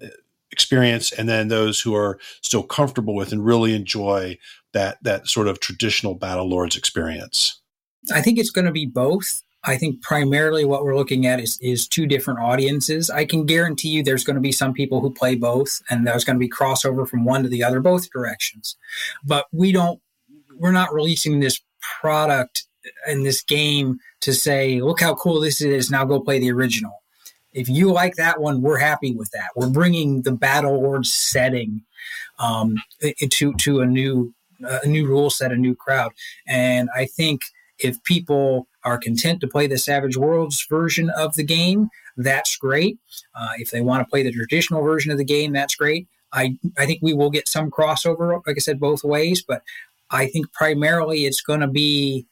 [0.51, 4.37] experience, and then those who are still comfortable with and really enjoy
[4.71, 7.61] that that sort of traditional Battlelords experience.
[8.11, 9.43] I think it's going to be both.
[9.65, 13.09] I think primarily what we're looking at is, is two different audiences.
[13.09, 16.25] I can guarantee you there's going to be some people who play both, and there's
[16.25, 18.75] going to be crossover from one to the other, both directions.
[19.23, 20.01] But we don't,
[20.57, 21.61] we're not releasing this
[22.01, 22.65] product
[23.07, 27.01] in this game to say, look how cool this is, now go play the original.
[27.53, 29.49] If you like that one, we're happy with that.
[29.55, 31.83] We're bringing the Battlelord setting
[32.39, 32.75] um,
[33.21, 36.13] into to a new a new rule set, a new crowd,
[36.47, 37.41] and I think
[37.79, 42.97] if people are content to play the Savage Worlds version of the game, that's great.
[43.35, 46.07] Uh, if they want to play the traditional version of the game, that's great.
[46.31, 49.63] I, I think we will get some crossover, like I said, both ways, but
[50.09, 52.25] I think primarily it's going to be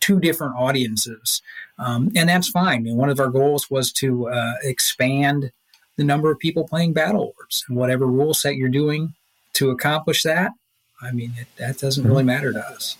[0.00, 1.42] two different audiences.
[1.78, 2.78] Um, and that's fine.
[2.78, 5.50] I mean, one of our goals was to uh, expand
[5.96, 7.64] the number of people playing Battlelords.
[7.68, 9.14] And whatever rule set you're doing
[9.54, 10.52] to accomplish that,
[11.00, 12.96] I mean, it, that doesn't really matter to us.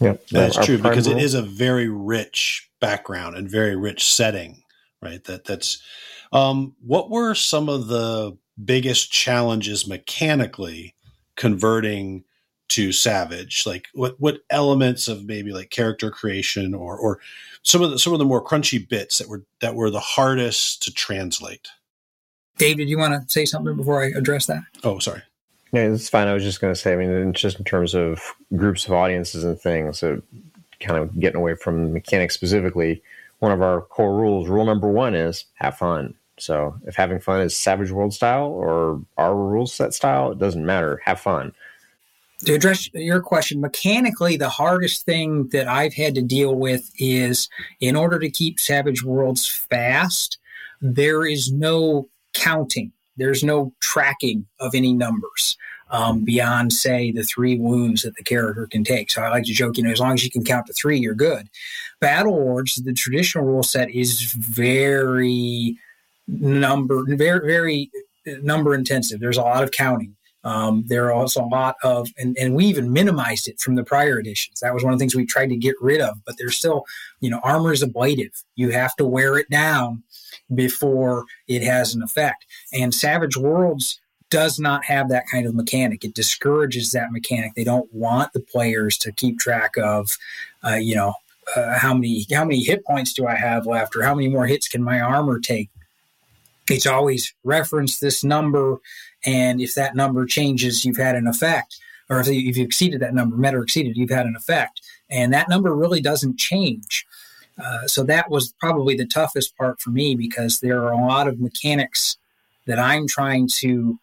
[0.00, 4.62] Yeah, That's true because it rule- is a very rich background and very rich setting,
[5.02, 5.22] right?
[5.24, 5.82] That that's
[6.32, 10.94] um, what were some of the biggest challenges mechanically
[11.36, 12.24] converting
[12.68, 13.64] to Savage?
[13.66, 17.20] Like what what elements of maybe like character creation or or
[17.62, 20.82] some of the some of the more crunchy bits that were that were the hardest
[20.84, 21.68] to translate?
[22.58, 24.62] David, you want to say something before I address that?
[24.82, 25.22] Oh, sorry.
[25.72, 26.28] Yeah, it's fine.
[26.28, 28.20] I was just going to say, I mean, just in terms of
[28.54, 30.22] groups of audiences and things, so
[30.80, 33.02] kind of getting away from mechanics specifically,
[33.40, 36.14] one of our core rules, rule number one is have fun.
[36.38, 40.64] So if having fun is Savage World style or our rule set style, it doesn't
[40.64, 41.00] matter.
[41.04, 41.52] Have fun.
[42.40, 47.48] to address your question mechanically the hardest thing that i've had to deal with is
[47.80, 50.36] in order to keep savage worlds fast
[50.82, 55.56] there is no counting there's no tracking of any numbers
[55.90, 59.52] um, beyond say the three wounds that the character can take so i like to
[59.52, 61.48] joke you know as long as you can count to three you're good
[62.00, 65.76] battle lords the traditional rule set is very
[66.26, 67.90] number very very
[68.42, 72.36] number intensive there's a lot of counting um, there are also a lot of, and,
[72.38, 74.60] and we even minimized it from the prior editions.
[74.60, 76.84] That was one of the things we tried to get rid of, but there's still,
[77.20, 78.44] you know, armor is ablative.
[78.54, 80.04] You have to wear it down
[80.54, 82.46] before it has an effect.
[82.72, 86.04] And Savage Worlds does not have that kind of mechanic.
[86.04, 87.54] It discourages that mechanic.
[87.54, 90.18] They don't want the players to keep track of,
[90.64, 91.14] uh, you know,
[91.54, 94.46] uh, how many how many hit points do I have left, or how many more
[94.46, 95.70] hits can my armor take.
[96.68, 98.78] It's always reference this number
[99.24, 101.78] and if that number changes, you've had an effect.
[102.08, 104.80] Or if you- if you exceeded that number, met or exceeded, you've had an effect.
[105.10, 107.06] And that number really doesn't change.
[107.62, 111.26] Uh, so that was probably the toughest part for me because there are a lot
[111.26, 112.16] of mechanics
[112.66, 113.98] that I'm trying to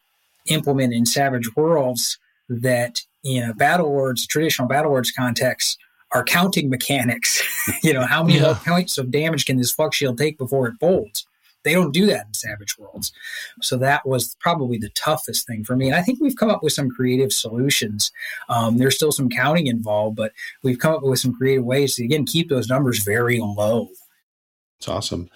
[0.48, 2.18] implement in Savage Worlds
[2.50, 5.78] that in a Battlelords, traditional Battlelords context,
[6.14, 7.42] are counting mechanics.
[7.84, 8.58] you know, how many Yeah.
[8.66, 11.26] points of damage can this Flux Shield take before it folds?
[11.64, 13.12] They don't do that in Savage Worlds.
[13.62, 15.88] So that was probably the toughest thing for me.
[15.88, 18.12] And I think we've come up with some creative solutions.
[18.50, 22.04] Um, there's still some counting involved, but we've come up with some creative ways to,
[22.04, 23.90] again, keep those numbers very low.
[24.80, 25.30] It's awesome.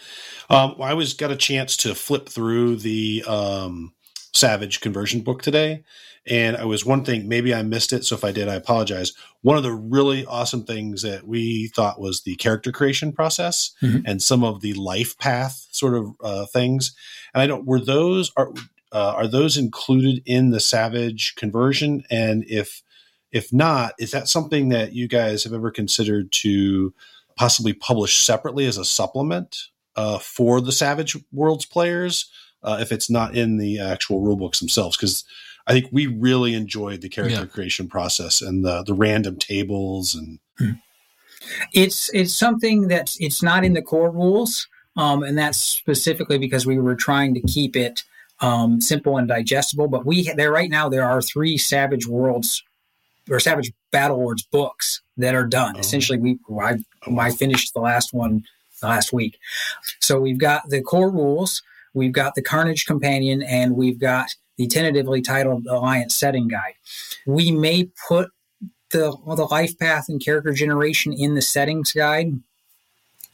[0.49, 3.93] Um, I was got a chance to flip through the um,
[4.33, 5.83] Savage conversion book today,
[6.25, 7.27] and I was one thing.
[7.27, 9.13] Maybe I missed it, so if I did, I apologize.
[9.41, 14.03] One of the really awesome things that we thought was the character creation process Mhm.
[14.05, 16.93] and some of the life path sort of uh, things.
[17.33, 18.51] And I don't were those are
[18.91, 22.03] uh, are those included in the Savage conversion?
[22.09, 22.81] And if
[23.31, 26.93] if not, is that something that you guys have ever considered to
[27.35, 29.57] possibly publish separately as a supplement
[29.95, 32.29] uh, for the Savage Worlds players
[32.63, 34.97] uh, if it's not in the actual rule books themselves?
[34.97, 35.23] Because
[35.67, 37.45] I think we really enjoyed the character Yeah.
[37.45, 40.39] creation process and the the random tables and
[41.73, 46.65] It's it's something that's it's not in the core rules, um, and that's specifically because
[46.65, 48.03] we were trying to keep it
[48.41, 49.87] um, simple and digestible.
[49.87, 52.63] But we there right now there are three Savage Worlds
[53.29, 55.75] or Savage Battlelords books that are done.
[55.77, 55.79] Oh.
[55.79, 56.77] Essentially, we I,
[57.17, 58.43] I finished the last one
[58.81, 59.39] last week,
[59.99, 61.61] so we've got the core rules,
[61.97, 66.75] we've got the Carnage Companion, and we've got the tentatively titled Alliance Setting Guide.
[67.25, 68.29] We may put
[68.91, 72.39] the the life path and character generation in the settings guide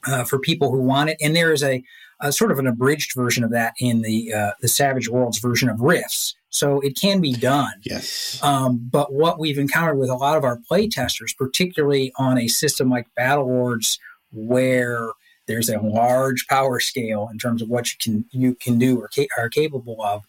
[0.07, 1.83] uh, for people who want it, and there is a,
[2.19, 5.69] a sort of an abridged version of that in the uh, the Savage Worlds version
[5.69, 6.35] of Rifts.
[6.49, 7.73] So it can be done.
[7.81, 12.37] yes, Um, but what we've encountered with a lot of our play testers, particularly on
[12.37, 13.97] a system like Battlelords,
[14.31, 15.09] where
[15.47, 19.09] there's a large power scale in terms of what you can you can do or
[19.13, 20.25] ca- are capable of,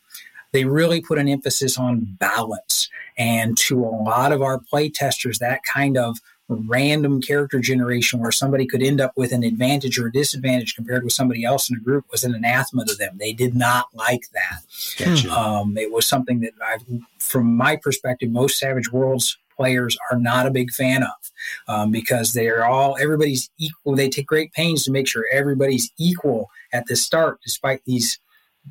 [0.52, 2.88] they really put an emphasis on balance.
[3.16, 8.32] And to a lot of our play testers, that kind of random character generation where
[8.32, 11.76] somebody could end up with an advantage or a disadvantage compared with somebody else in
[11.76, 13.16] a group was an anathema to them.
[13.18, 14.60] They did not like that.
[14.98, 15.32] gotcha.
[15.32, 16.76] Um, it was something that I,
[17.18, 21.32] from my perspective, most Savage Worlds players are not a big fan of
[21.68, 23.96] um, because they're all everybody's equal.
[23.96, 28.18] They take great pains to make sure everybody's equal at the start, despite these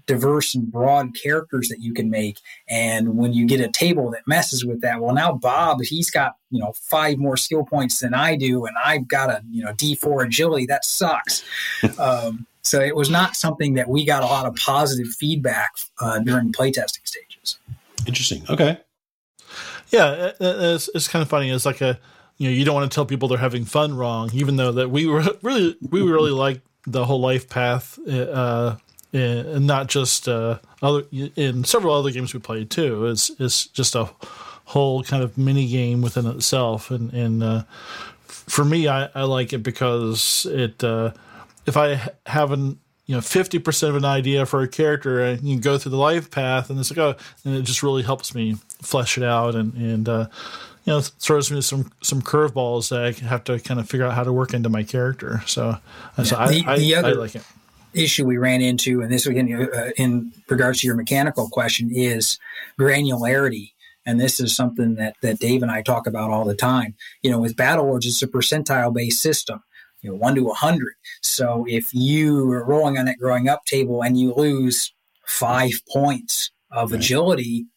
[0.07, 2.39] diverse and broad characters that you can make.
[2.67, 6.35] And when you get a table that messes with that, well, now Bob, he's got,
[6.49, 9.73] you know, five more skill points than I do, and I've got a, you know,
[9.73, 10.65] D4 agility.
[10.65, 11.43] That sucks.
[11.99, 16.19] um, so it was not something that we got a lot of positive feedback uh,
[16.19, 17.57] during playtesting stages.
[18.07, 18.43] Interesting.
[18.49, 18.79] Okay.
[19.93, 21.51] Yeah, it's, it's kind of funny.
[21.51, 21.99] It's like a,
[22.37, 24.89] you know, you don't want to tell people they're having fun wrong, even though that
[24.89, 28.75] we were really, we really like the whole life path uh,
[29.13, 33.05] and not just uh, other in several other games we played too.
[33.05, 34.09] It's it's just a
[34.65, 37.63] whole kind of mini game within itself, and and uh,
[38.25, 41.11] for me, I, I like it because it uh,
[41.67, 45.47] if I have an you know fifty percent of an idea for a character, and
[45.47, 48.33] you go through the life path, and it's like oh, and it just really helps
[48.33, 50.27] me flesh it out, and and uh,
[50.85, 54.13] you know throws me some some curveballs that I have to kind of figure out
[54.13, 55.41] how to work into my character.
[55.45, 55.77] So,
[56.17, 57.43] yeah, so the, I, the I, other, I like it
[57.93, 62.39] issue we ran into, and this again uh, in regards to your mechanical question, is
[62.79, 63.71] granularity.
[64.05, 66.95] And this is something that, that Dave and I talk about all the time.
[67.21, 69.63] You know, with Battlelords, it's a percentile based system,
[70.01, 70.95] you know, one to a hundred.
[71.21, 74.93] So if you are rolling on that growing up table and you lose
[75.25, 76.99] five points of right.
[76.99, 77.67] agility,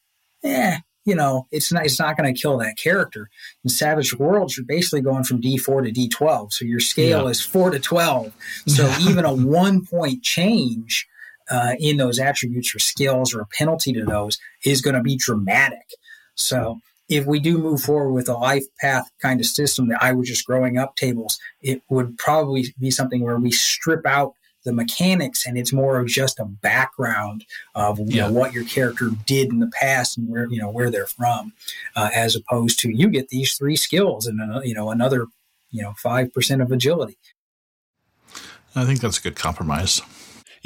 [0.43, 3.31] eh, you know, it's not it's not going to kill that character.
[3.65, 7.31] In Savage Worlds, you're basically going from D4 to D12, so your scale yeah.
[7.31, 8.33] is four to twelve.
[8.67, 11.07] So even a one point change
[11.49, 15.17] uh, in those attributes or skills or a penalty to those is going to be
[15.17, 15.87] dramatic.
[16.35, 20.13] So if we do move forward with a life path kind of system that I
[20.13, 24.35] was just growing up tables, it would probably be something where we strip out
[24.67, 28.27] the mechanics and it's more of just a background of you yeah.
[28.27, 31.53] know, what your character did in the past and where you know where they're from
[31.95, 35.27] uh, as opposed to you get these three skills and uh, you know another
[35.71, 37.17] you know 5% of agility
[38.75, 40.03] i think that's a good compromise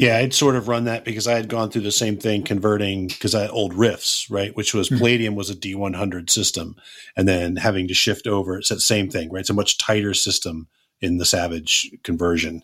[0.00, 3.08] yeah, I'd sort of run that because I had gone through the same thing converting
[3.08, 4.56] because I had old Rifts, right?
[4.56, 4.96] Which was mm-hmm.
[4.96, 6.76] Palladium was a D100 system.
[7.16, 9.40] And then having to shift over, it's the same thing, right?
[9.40, 10.68] It's a much tighter system
[11.02, 12.62] in the Savage conversion.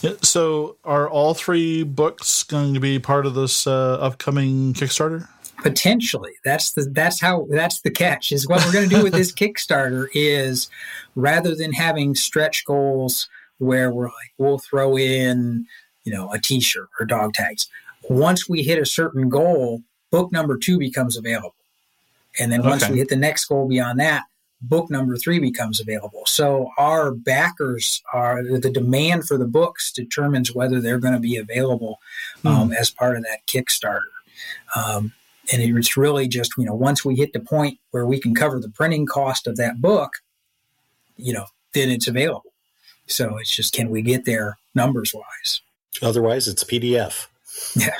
[0.00, 5.26] Yeah, so, are all three books going to be part of this uh, upcoming Kickstarter?
[5.56, 8.30] Potentially, that's the that's how that's the catch.
[8.30, 10.68] Is what we're going to do with this Kickstarter is
[11.16, 15.66] rather than having stretch goals where we're like we'll throw in
[16.04, 17.66] you know a T-shirt or dog tags.
[18.08, 19.82] Once we hit a certain goal,
[20.12, 21.56] book number two becomes available,
[22.38, 22.92] and then once okay.
[22.92, 24.26] we hit the next goal beyond that,
[24.60, 26.22] book number three becomes available.
[26.26, 31.36] So our backers are the demand for the books determines whether they're going to be
[31.36, 32.00] available
[32.44, 32.74] um, mm.
[32.74, 34.00] as part of that Kickstarter.
[34.74, 35.12] Um,
[35.52, 38.60] and it's really just you know once we hit the point where we can cover
[38.60, 40.18] the printing cost of that book,
[41.16, 42.52] you know, then it's available.
[43.06, 45.60] So it's just can we get there numbers wise?
[46.02, 47.26] Otherwise, it's PDF.
[47.74, 47.96] Yeah.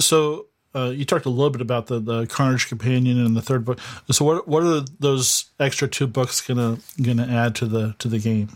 [0.00, 3.64] so uh, you talked a little bit about the, the Carnage Companion and the third
[3.64, 3.78] book.
[4.10, 8.18] So what what are those extra two books gonna gonna add to the to the
[8.18, 8.48] game?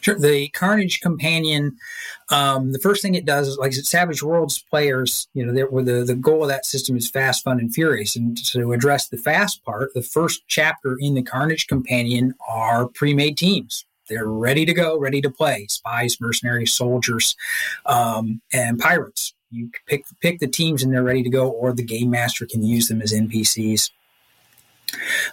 [0.00, 0.18] Sure.
[0.18, 1.76] The Carnage Companion,
[2.30, 6.14] um, the first thing it does is like Savage Worlds players, you know, the the
[6.14, 8.16] goal of that system is fast, fun, and furious.
[8.16, 13.36] And to address the fast part, the first chapter in the Carnage Companion are pre-made
[13.36, 13.84] teams.
[14.08, 15.66] They're ready to go, ready to play.
[15.68, 17.34] Spies, mercenaries, soldiers,
[17.86, 21.82] um, and pirates you pick pick the teams and they're ready to go, or the
[21.82, 23.90] game master can use them as NPCs.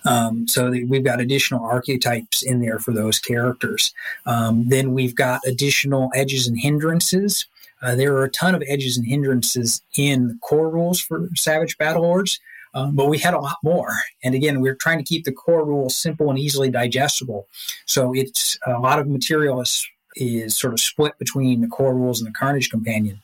[0.06, 3.94] Um, so we've got additional archetypes in there for those characters.
[4.26, 7.46] Um, then we've got additional edges and hindrances.
[7.82, 11.78] Uh, there are a ton of edges and hindrances in the core rules for Savage
[11.78, 12.40] Battlelords,
[12.74, 13.92] um, but we had a lot more.
[14.24, 17.48] And again, we're trying to keep the core rules simple and easily digestible.
[17.86, 22.22] So it's a lot of material is is sort of split between the core rules
[22.22, 23.20] and the Carnage Companion.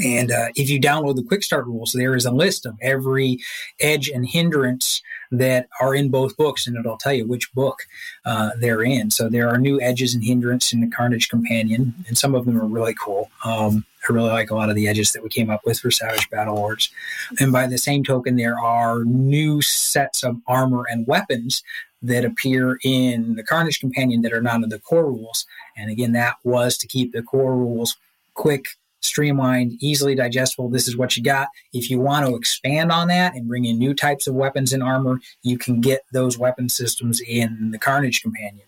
[0.00, 3.38] And uh, if you download the Quick Start rules, there is a list of every
[3.80, 7.80] edge and hindrance that are in both books, and it'll tell you which book
[8.24, 9.10] uh, they're in.
[9.10, 12.60] So there are new edges and hindrance in the Carnage Companion, and some of them
[12.60, 13.30] are really cool.
[13.44, 15.90] Um, I really like a lot of the edges that we came up with for
[15.90, 16.90] Savage Battlelords.
[17.38, 21.62] And by the same token, there are new sets of armor and weapons
[22.02, 25.46] that appear in the Carnage Companion that are not in the core rules.
[25.76, 27.96] And again, that was to keep the core rules
[28.34, 28.66] quick
[29.02, 30.68] streamlined, easily digestible.
[30.68, 31.48] This is what you got.
[31.72, 34.82] If you want to expand on that and bring in new types of weapons and
[34.82, 38.66] armor, you can get those weapon systems in the Carnage Companion.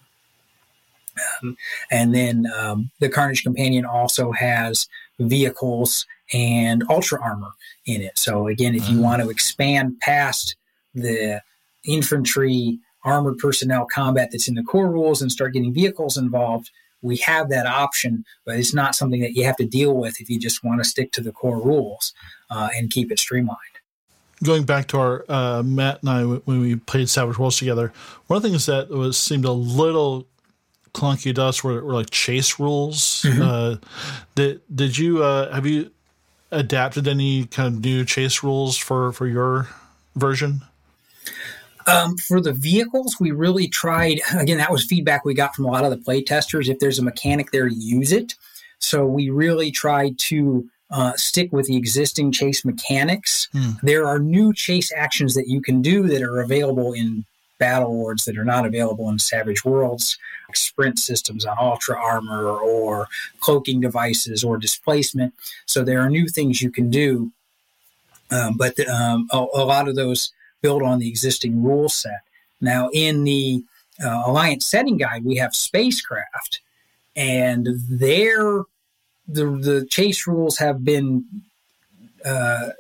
[1.43, 1.57] Um,
[1.91, 4.89] and then um, the Carnage Companion also has
[5.20, 7.53] vehicles and ultra armor
[7.87, 8.18] in it.
[8.18, 9.05] So again, if you mm-hmm.
[9.05, 10.57] want to expand past
[10.95, 11.41] the
[11.85, 16.70] infantry, armored personnel combat that's in the core rules and start getting vehicles involved,
[17.05, 20.30] we have that option, but it's not something that you have to deal with if
[20.30, 22.14] you just want to stick to the core rules
[22.50, 23.59] uh, and keep it streamlined.
[24.42, 27.92] Going back to our uh, Matt and I when we played Savage Worlds together,
[28.26, 30.26] one of the things that was seemed a little
[30.92, 33.22] clunky to us were, were like chase rules.
[33.22, 33.42] Mm-hmm.
[33.42, 33.76] Uh,
[34.34, 35.90] did did you uh, have you
[36.50, 39.68] adapted any kind of new chase rules for for your
[40.16, 40.62] version?
[41.87, 44.20] Um, for the vehicles, we really tried.
[44.39, 46.68] Again, that was feedback we got from a lot of the play testers.
[46.68, 48.35] If there's a mechanic there, use it.
[48.78, 53.49] So we really tried to uh, stick with the existing chase mechanics.
[53.53, 53.72] Hmm.
[53.82, 57.24] There are new chase actions that you can do that are available in
[57.59, 60.18] battle Battlelords that are not available in Savage Worlds,
[60.49, 63.09] like sprint systems on Ultra Armor or
[63.41, 65.35] cloaking devices or displacement.
[65.66, 67.32] So there are new things you can do,
[68.30, 70.32] um, but um, a, a, lot of those
[70.64, 72.22] build on the existing rule set.
[72.62, 73.62] Now, in the
[74.02, 76.60] uh, Alliance setting guide, we have spacecraft,
[77.14, 78.62] and there
[79.28, 81.24] the the chase rules have been.
[82.24, 82.70] Uh,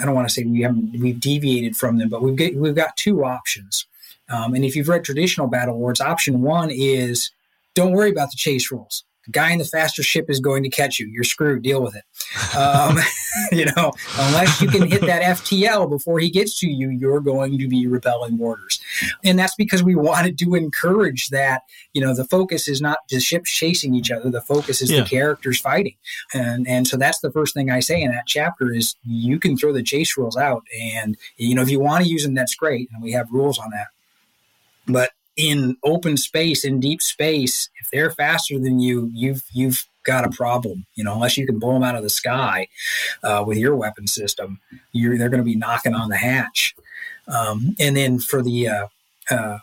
[0.00, 2.74] I don't want to say we haven't we've deviated from them, but we've get, we've
[2.74, 3.86] got two options.
[4.28, 7.30] Um, and if you've read traditional battle Battlelords, option one is
[7.74, 9.04] don't worry about the chase rules.
[9.26, 11.06] The guy in the faster ship is going to catch you.
[11.06, 11.62] You're screwed.
[11.62, 12.56] Deal with it.
[12.56, 12.98] Um,
[13.52, 17.58] you know, unless you can hit that FTL before he gets to you, you're going
[17.58, 18.80] to be repelling borders.
[19.24, 21.62] And that's because we wanted to encourage that,
[21.92, 24.30] you know, the focus is not the ships chasing each other.
[24.30, 25.02] The focus is yeah.
[25.02, 25.96] the characters fighting.
[26.34, 29.56] And, and so that's the first thing I say in that chapter is you can
[29.56, 30.64] throw the chase rules out.
[30.80, 32.88] And, you know, if you want to use them, that's great.
[32.92, 33.88] And we have rules on that.
[34.86, 35.10] But
[35.40, 40.30] in open space, in deep space, if they're faster than you, you've you've got a
[40.30, 40.86] problem.
[40.94, 42.68] You know, unless you can blow them out of the sky
[43.24, 44.60] uh, with your weapon system,
[44.92, 46.74] you're they're going to be knocking on the hatch.
[47.26, 48.86] Um, and then for the uh,
[49.30, 49.58] uh,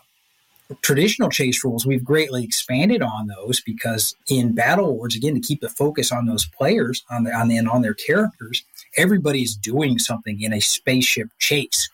[0.82, 5.70] traditional chase rules, we've greatly expanded on those because in Battlelords, again, to keep the
[5.70, 8.64] focus on those players on the, on the, and on their characters,
[8.96, 11.90] everybody's doing something in a spaceship chase,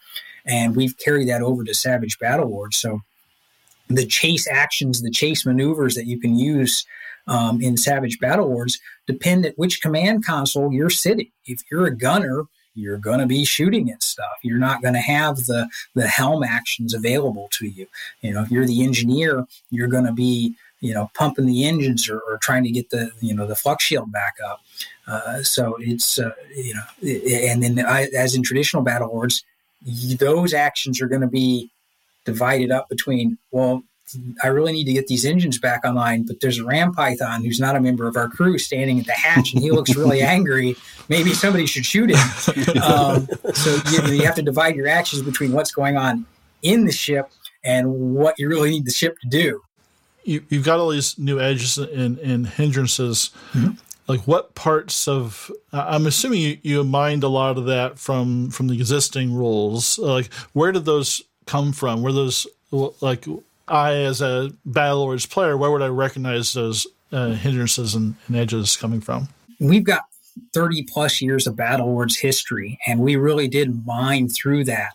[0.45, 2.75] and we've carried that over to Savage Battlelords.
[2.75, 3.01] So
[3.89, 6.85] the chase actions, the chase maneuvers that you can use
[7.27, 11.31] um, in Savage Battlelords depend at which command console you're sitting.
[11.45, 12.43] If you're a gunner,
[12.75, 14.33] you're going to be shooting at stuff.
[14.41, 17.87] You're not going to have the the helm actions available to you.
[18.21, 22.09] You know, if you're the engineer, you're going to be you know pumping the engines
[22.09, 24.61] or, or, trying to get the you know the flux shield back up.
[25.07, 27.09] Uh, so it's uh, you know,
[27.51, 29.43] and then I, as in traditional battle Battlelords,
[30.17, 31.69] those actions are going to be
[32.25, 33.83] divided up between, well,
[34.43, 37.59] I really need to get these engines back online, but there's a ram python who's
[37.59, 40.75] not a member of our crew standing at the hatch and he looks really angry.
[41.09, 42.17] Maybe somebody should shoot him.
[42.83, 46.25] Um, so you, you have to divide your actions between what's going on
[46.61, 47.31] in the ship
[47.63, 49.61] and what you really need the ship to do.
[50.23, 53.31] You, have got all these new edges and, and hindrances.
[53.53, 53.73] Mm-hmm.
[54.07, 55.49] Like what parts of?
[55.71, 59.97] I'm assuming you, you mined a lot of that from from the existing rules.
[59.97, 62.01] Like where did those come from?
[62.01, 63.25] Were those like
[63.67, 68.75] I, as a Battlelords player, where would I recognize those uh, hindrances and, and, edges
[68.75, 69.29] coming from?
[69.59, 70.05] We've got
[70.53, 74.93] 30 plus years of Battlelords history, and we really did mine through that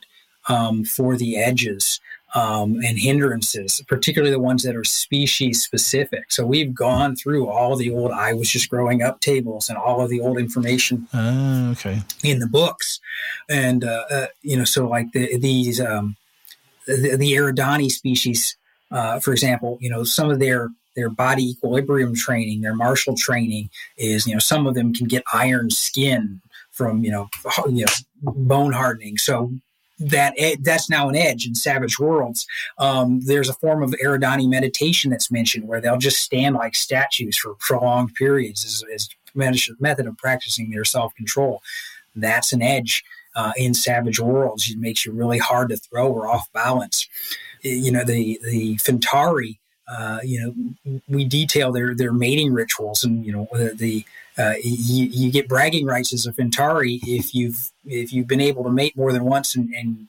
[0.49, 2.01] um, for the edges.
[2.35, 6.31] Um, and hindrances, particularly the ones that are species specific.
[6.31, 10.03] So we've gone through all the old I was just growing up tables and all
[10.03, 12.03] of the old information uh, okay.
[12.23, 13.01] in the books.
[13.49, 16.17] And, uh, uh, you know, so like the, these, um,
[16.89, 18.57] the, the Eridani species,
[18.91, 23.71] uh, for example, you know, some of their their body equilibrium training, their martial training
[23.97, 26.41] is, you know, some of them can get iron skin
[26.73, 27.29] from, you know,
[27.69, 29.17] you know, bone hardening.
[29.17, 29.53] So
[30.01, 32.47] that ed- that's now an edge in Savage Worlds.
[32.79, 37.37] Um, there's a form of Eridani meditation that's mentioned where they'll just stand like statues
[37.37, 39.09] for prolonged periods as, as
[39.79, 41.63] method of practicing their self control.
[42.17, 43.05] That's an edge
[43.39, 44.69] uh, in Savage Worlds.
[44.69, 47.09] It makes you really hard to throw or off balance.
[47.63, 49.59] You know, the the Phentari.
[49.89, 50.39] Uh, you
[50.85, 54.05] know, we detail their their mating rituals, and you know the, the
[54.37, 58.65] uh, you, you, get bragging rights as a Phentari if you've if you've been able
[58.65, 60.09] to mate more than once, and, and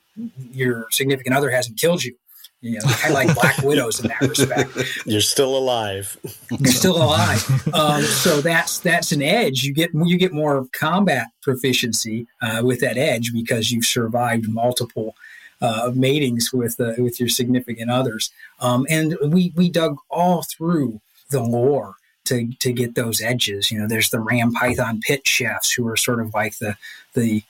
[0.52, 2.16] your significant other hasn't killed you.
[2.62, 4.72] You know, kind of like black widows in that respect.
[5.06, 6.18] You're still alive.
[6.60, 7.74] You're still alive.
[7.74, 9.64] Um, so that's that's an edge.
[9.64, 15.16] You get you get more combat proficiency uh, with that edge because you've survived multiple
[15.62, 18.30] uh, matings with uh, with your significant others.
[18.60, 21.00] Um, and we we dug all through
[21.30, 21.96] the lore
[22.26, 23.72] to to get those edges.
[23.72, 26.76] You know, there's the ram python pit chefs who are sort of like the
[27.14, 27.44] the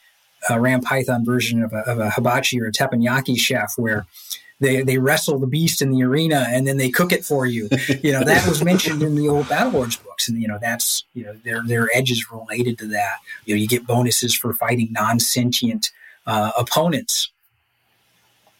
[0.50, 4.06] a Ram Python version of a, of a hibachi or a teppanyaki chef where
[4.60, 7.70] they, they wrestle the beast in the arena and then they cook it for you.
[8.02, 10.30] You know, that was mentioned in the old Battlelords books.
[10.30, 13.18] And, you know, that's, you know, their there are edges related to that.
[13.46, 15.92] You know, you get bonuses for fighting non sentient
[16.26, 17.30] uh, opponents.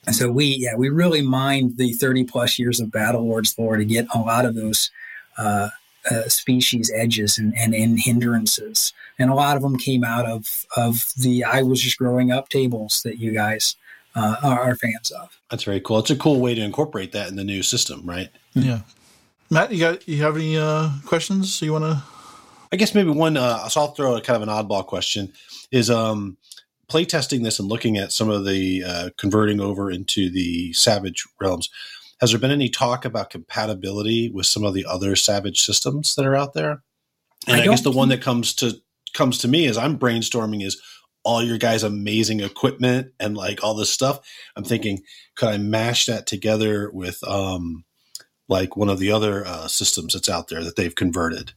[0.06, 3.86] And so we, yeah, we really mined the 30 plus years of Battlelords lore to
[3.86, 4.92] get a lot of those
[5.38, 5.70] uh,
[6.10, 8.94] uh, species edges and, and, and hindrances.
[9.18, 12.50] And a lot of them came out of, of the I was just growing up
[12.50, 13.76] tables that you guys
[14.16, 15.40] uh, are, are, fans of.
[15.50, 16.00] That's very cool.
[16.00, 18.30] It's a cool way to incorporate that in the new system, right?
[18.54, 18.82] Yeah.
[19.50, 22.04] Matt, you got you have any uh, questions you want to?
[22.72, 23.38] I guess maybe one.
[23.38, 25.34] Uh, so I'll throw a kind of an oddball question:
[25.72, 26.38] is um,
[26.88, 31.70] playtesting this and looking at some of the uh, converting over into the Savage realms.
[32.22, 36.26] Has there been any talk about compatibility with some of the other Savage systems that
[36.26, 36.84] are out there?
[37.48, 38.74] And I, I guess the one that comes to
[39.14, 40.80] comes to me as I'm brainstorming is
[41.24, 44.20] all your guys' amazing equipment and like all this stuff.
[44.56, 45.04] I'm thinking,
[45.36, 47.84] could I mash that together with um,
[48.48, 51.54] like one of the other uh, systems that's out there that they've converted?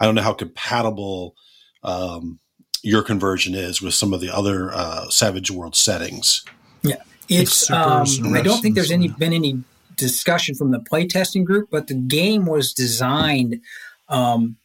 [0.00, 1.36] I don't know how compatible
[1.82, 2.40] um,
[2.82, 6.44] your conversion is with some of the other uh, Savage World settings.
[6.82, 6.96] Yeah,
[7.28, 7.70] it's.
[7.70, 9.62] Um, I don't think there's any been any
[9.96, 13.60] discussion from the playtesting group, but the game was designed
[14.08, 14.56] um,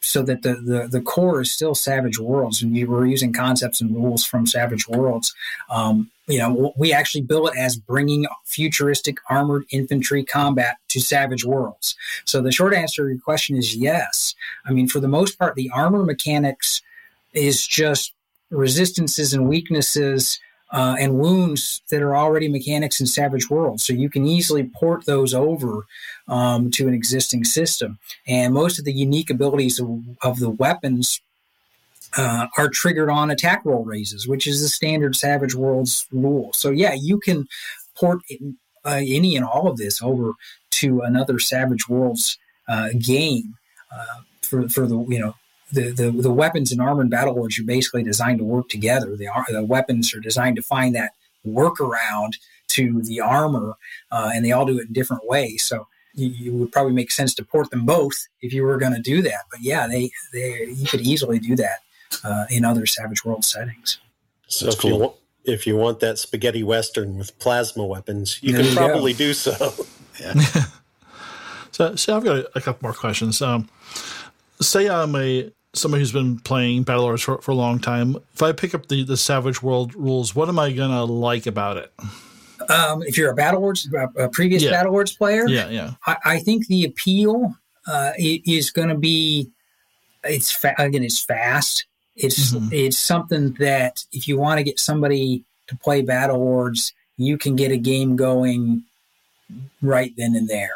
[0.00, 3.80] so that the, the, the core is still Savage Worlds, and we were using concepts
[3.80, 5.34] and rules from Savage Worlds.
[5.68, 11.44] Um, you know, we actually built it as bringing futuristic armored infantry combat to Savage
[11.44, 11.96] Worlds.
[12.24, 14.34] So the short answer to your question is yes.
[14.64, 16.82] I mean, for the most part, the armor mechanics
[17.32, 18.12] is just
[18.50, 20.38] resistances and weaknesses
[20.76, 23.82] uh, and wounds that are already mechanics in Savage Worlds.
[23.82, 25.86] So you can easily port those over
[26.28, 27.98] um, to an existing system.
[28.26, 31.18] And most of the unique abilities of, of the weapons
[32.18, 36.52] uh, are triggered on attack roll raises, which is the standard Savage Worlds rule.
[36.52, 37.48] So yeah, you can
[37.98, 38.20] port
[38.84, 40.32] uh, any and all of this over
[40.72, 42.36] to another Savage Worlds
[42.68, 43.54] uh, game
[43.90, 45.34] uh, for for the you know
[45.72, 49.16] the, the, the weapons in Armored Battlelords are basically designed to work together.
[49.16, 51.12] The, the weapons are designed to find that
[51.46, 52.34] workaround
[52.68, 53.76] to the armor,
[54.10, 55.64] uh, and they all do it in different ways.
[55.64, 58.94] So you, you, would probably make sense to port them both if you were going
[58.94, 59.44] to do that.
[59.50, 61.78] But yeah, they, they you could easily do that
[62.24, 63.98] uh, in other Savage World settings.
[64.48, 64.90] So if cool.
[64.90, 65.14] you want
[65.44, 69.18] if you want that spaghetti western with plasma weapons, you there can you probably go.
[69.18, 69.72] do so.
[70.18, 70.32] Yeah.
[71.72, 73.42] so, so I've got a, a couple more questions.
[73.42, 73.68] Um,
[74.60, 78.16] say I'm a somebody who's been playing Battlelords for, for a long time.
[78.34, 81.76] If I pick up the the Savage World rules, what am I gonna like about
[81.76, 81.92] it?
[82.68, 83.86] Um, if you're a Battlelords,
[84.16, 84.72] a previous yeah.
[84.72, 87.54] Battlelords player, yeah, yeah, I, I think the appeal
[87.86, 89.50] uh, is going to be
[90.24, 91.86] it's fa- again it's fast.
[92.16, 92.68] It's mm-hmm.
[92.72, 97.56] it's something that if you want to get somebody to play Battle Lords, you can
[97.56, 98.84] get a game going
[99.82, 100.74] right then and there.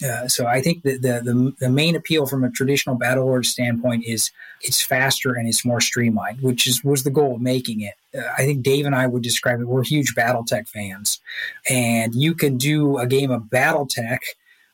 [0.00, 4.04] Uh, so I think that the, the, the main appeal from a traditional Battlelord standpoint
[4.06, 4.30] is
[4.62, 7.94] it's faster and it's more streamlined, which is was the goal of making it.
[8.16, 9.66] Uh, I think Dave and I would describe it.
[9.66, 11.20] We're huge BattleTech fans,
[11.68, 14.20] and you can do a game of BattleTech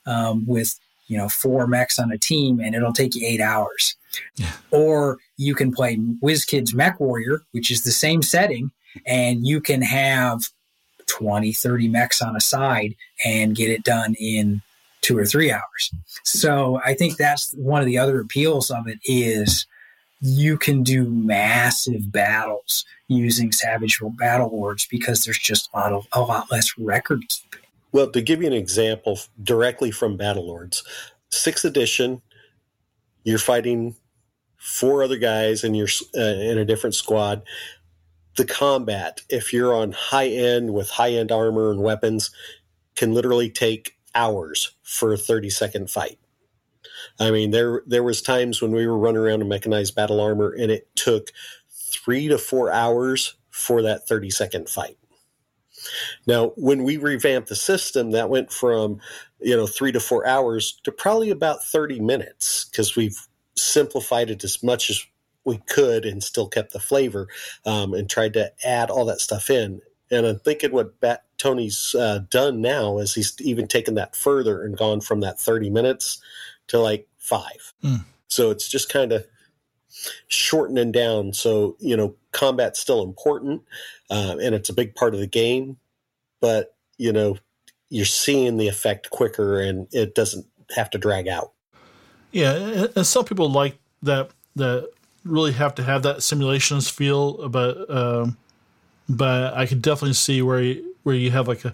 [0.06, 3.96] um, with you know four mechs on a team, and it'll take you eight hours.
[4.36, 4.52] Yeah.
[4.70, 8.70] Or you can play WizKids MechWarrior, which is the same setting,
[9.04, 10.48] and you can have
[11.08, 12.94] 20, 30 mechs on a side
[13.24, 14.62] and get it done in
[15.08, 15.90] two or three hours.
[16.22, 19.66] So I think that's one of the other appeals of it is
[20.20, 26.20] you can do massive battles using Savage Battlelords because there's just a lot of a
[26.20, 27.60] lot less record keeping.
[27.90, 30.82] Well, to give you an example directly from Battlelords,
[31.30, 32.20] sixth edition,
[33.24, 33.96] you're fighting
[34.58, 37.42] four other guys and you're uh, in a different squad.
[38.36, 42.30] The combat, if you're on high end with high end armor and weapons,
[42.94, 46.18] can literally take hours for a 30 second fight.
[47.18, 50.50] I mean, there there was times when we were running around in mechanized battle armor,
[50.50, 51.30] and it took
[51.70, 54.98] three to four hours for that 30 second fight.
[56.26, 59.00] Now, when we revamped the system, that went from
[59.40, 64.44] you know three to four hours to probably about 30 minutes because we've simplified it
[64.44, 65.04] as much as
[65.44, 67.28] we could and still kept the flavor
[67.64, 69.80] um, and tried to add all that stuff in.
[70.10, 74.62] And I'm thinking what Bat- Tony's uh, done now is he's even taken that further
[74.62, 76.20] and gone from that 30 minutes
[76.66, 77.72] to like five.
[77.82, 78.04] Mm.
[78.28, 79.24] So it's just kind of
[80.26, 81.32] shortening down.
[81.32, 83.62] So, you know, combat's still important
[84.10, 85.76] uh, and it's a big part of the game,
[86.40, 87.38] but, you know,
[87.88, 91.52] you're seeing the effect quicker and it doesn't have to drag out.
[92.32, 92.86] Yeah.
[92.94, 94.90] And some people like that, that
[95.24, 98.36] really have to have that simulations feel, but, um,
[99.08, 101.72] but I could definitely see where where you have like a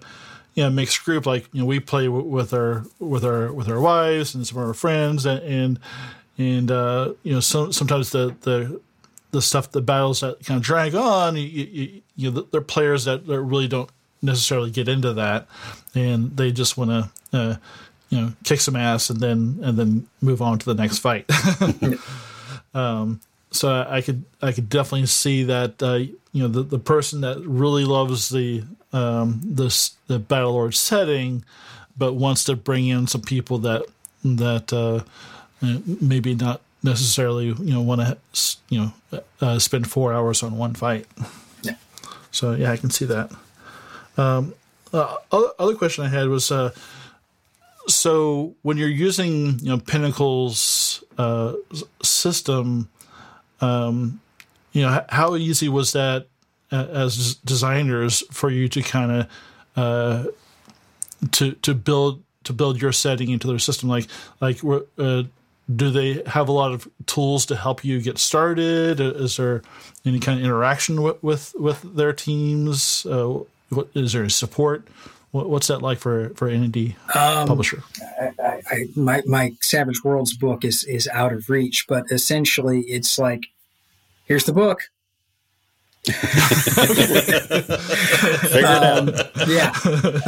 [0.55, 1.25] you know mixed group.
[1.25, 4.59] Like you know, we play w- with our with our with our wives and some
[4.59, 5.79] of our friends, and and,
[6.37, 8.81] and uh, you know, some, sometimes the the
[9.31, 13.03] the stuff, the battles that kind of drag on, you, you, you know, they're players
[13.03, 13.89] that, that really don't
[14.21, 15.47] necessarily get into that,
[15.93, 17.55] and they just want to, uh,
[18.09, 21.29] you know, kick some ass and then and then move on to the next fight.
[22.73, 23.19] um,
[23.51, 27.39] so I could I could definitely see that uh, you know the, the person that
[27.41, 28.63] really loves the
[28.95, 31.43] um, the the Battlelord setting,
[31.97, 33.85] but wants to bring in some people that
[34.23, 35.03] that uh,
[36.01, 38.17] maybe not necessarily you know want to
[38.69, 41.05] you know uh, spend four hours on one fight.
[41.61, 41.75] Yeah.
[42.31, 43.31] So yeah, I can see that.
[44.17, 44.53] Um,
[44.93, 46.71] uh, other, other question I had was, uh,
[47.87, 51.53] so when you're using you know Pinnacle's uh,
[52.01, 52.87] system,
[53.59, 54.21] um,
[54.71, 56.27] you know how easy was that uh,
[56.75, 59.27] as designers for you to kind of
[59.75, 60.25] uh,
[61.31, 64.07] to to build to build your setting into their system like
[64.41, 64.59] like
[64.97, 65.23] uh,
[65.73, 68.99] do they have a lot of tools to help you get started?
[68.99, 69.63] Is there
[70.05, 73.05] any kind of interaction with with, with their teams?
[73.05, 74.87] Uh, what, is there support?
[75.31, 77.83] What, what's that like for for an indie um, publisher?
[78.19, 83.17] I, I, my my Savage Worlds book is is out of reach, but essentially it's
[83.17, 83.47] like,
[84.25, 84.81] here's the book.
[88.65, 89.11] Um,
[89.47, 89.73] yeah,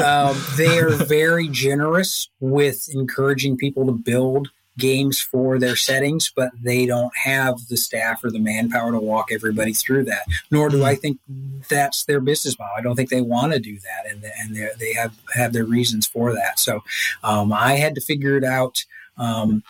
[0.04, 6.52] um, they are very generous with encouraging people to build games for their settings, but
[6.62, 10.26] they don't have the staff or the manpower to walk everybody through that.
[10.52, 11.02] Nor do I mm-hmm.
[11.02, 11.20] think
[11.68, 12.76] that's their business model.
[12.78, 16.08] I don't think they want to do that, and and they have have their reasons
[16.08, 16.60] for that.
[16.60, 16.84] So
[17.24, 18.86] um, I had to figure it out
[19.18, 19.64] um,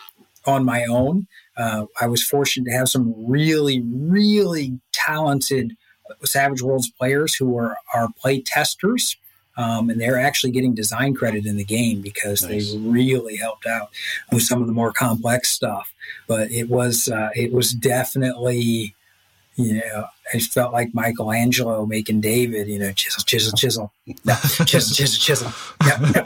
[0.46, 1.26] on my own.
[1.56, 5.76] Uh, I was fortunate to have some really, really talented
[6.24, 9.16] Savage Worlds players who are, are play testers
[9.56, 12.72] um, and they're actually getting design credit in the game because nice.
[12.72, 13.90] they really helped out
[14.30, 15.92] with some of the more complex stuff.
[16.28, 18.94] But it was uh, it was definitely
[19.58, 23.92] you know, it felt like Michelangelo making David, you know, chisel, chisel, chisel,
[24.24, 25.52] no, chisel, chisel, chisel.
[25.82, 26.22] No, no,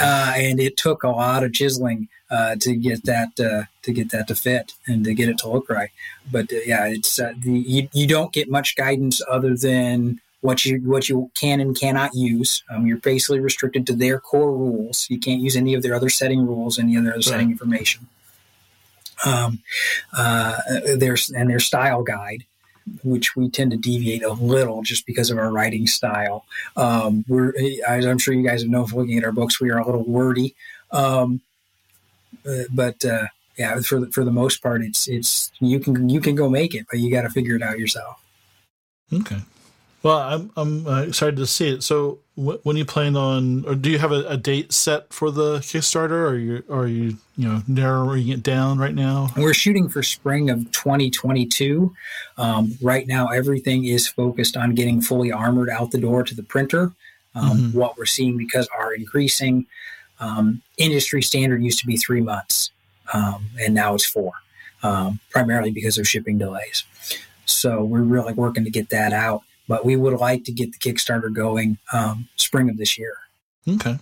[0.00, 4.10] uh, and it took a lot of chiseling uh, to get that uh, to get
[4.10, 5.90] that to fit and to get it to look right.
[6.30, 10.64] But uh, yeah, it's uh, the you, you don't get much guidance other than what
[10.64, 12.62] you what you can and cannot use.
[12.70, 15.06] Um, you're basically restricted to their core rules.
[15.08, 17.24] You can't use any of their other setting rules, any of their other right.
[17.24, 18.06] setting information.
[19.24, 19.62] Um,
[20.16, 20.58] uh,
[20.96, 22.44] there's and their style guide,
[23.02, 26.44] which we tend to deviate a little just because of our writing style.
[26.76, 27.52] Um, we're,
[27.86, 29.86] as I'm sure you guys have known from looking at our books, we are a
[29.86, 30.54] little wordy,
[30.90, 31.40] um,
[32.46, 33.26] uh, but uh,
[33.56, 36.74] yeah, for the, for the most part, it's it's you can you can go make
[36.74, 38.22] it, but you got to figure it out yourself.
[39.12, 39.40] Okay.
[40.04, 41.82] Well, I'm I'm uh, excited to see it.
[41.82, 45.30] So, wh- when you plan on, or do you have a, a, date set for
[45.30, 46.10] the Kickstarter?
[46.10, 49.30] Or are you are you you know narrowing it down right now?
[49.34, 51.90] We're shooting for spring of 2022.
[52.36, 56.42] Um, right now, everything is focused on getting fully armored out the door to the
[56.42, 56.92] printer.
[57.34, 57.78] Um, mm-hmm.
[57.78, 59.64] What we're seeing because our increasing
[60.20, 62.72] um, industry standard used to be three months,
[63.14, 64.32] um, and now it's four,
[64.82, 66.84] um, primarily because of shipping delays.
[67.46, 70.78] So we're really working to get that out but we would like to get the
[70.78, 73.14] Kickstarter going um, spring of this year.
[73.68, 73.98] Okay,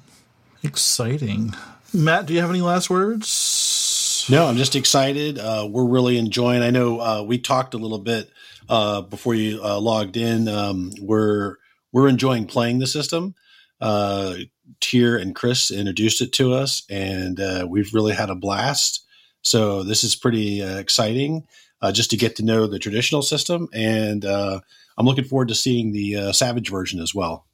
[0.62, 1.54] exciting.
[1.94, 4.26] Matt, do you have any last words?
[4.30, 5.38] No, I'm just excited.
[5.38, 6.62] Uh, we're really enjoying.
[6.62, 8.30] I know uh, we talked a little bit
[8.68, 10.48] uh, before you uh, logged in.
[10.48, 11.56] Um, we're
[11.92, 13.34] we're enjoying playing the system.
[13.80, 14.36] Uh,
[14.80, 19.04] Tier and Chris introduced it to us, and uh, we've really had a blast.
[19.42, 21.46] So this is pretty exciting,
[21.92, 24.24] just to get to know the traditional system and
[24.98, 27.44] I'm looking forward to seeing the uh, Savage version as well.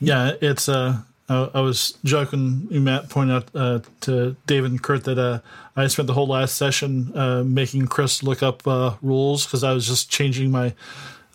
[0.00, 0.68] Yeah, it's.
[0.68, 2.68] Uh, I, I was joking.
[2.70, 5.40] Matt pointed out uh, to David and Kurt that uh,
[5.76, 9.72] I spent the whole last session uh, making Chris look up uh, rules because I
[9.72, 10.74] was just changing my.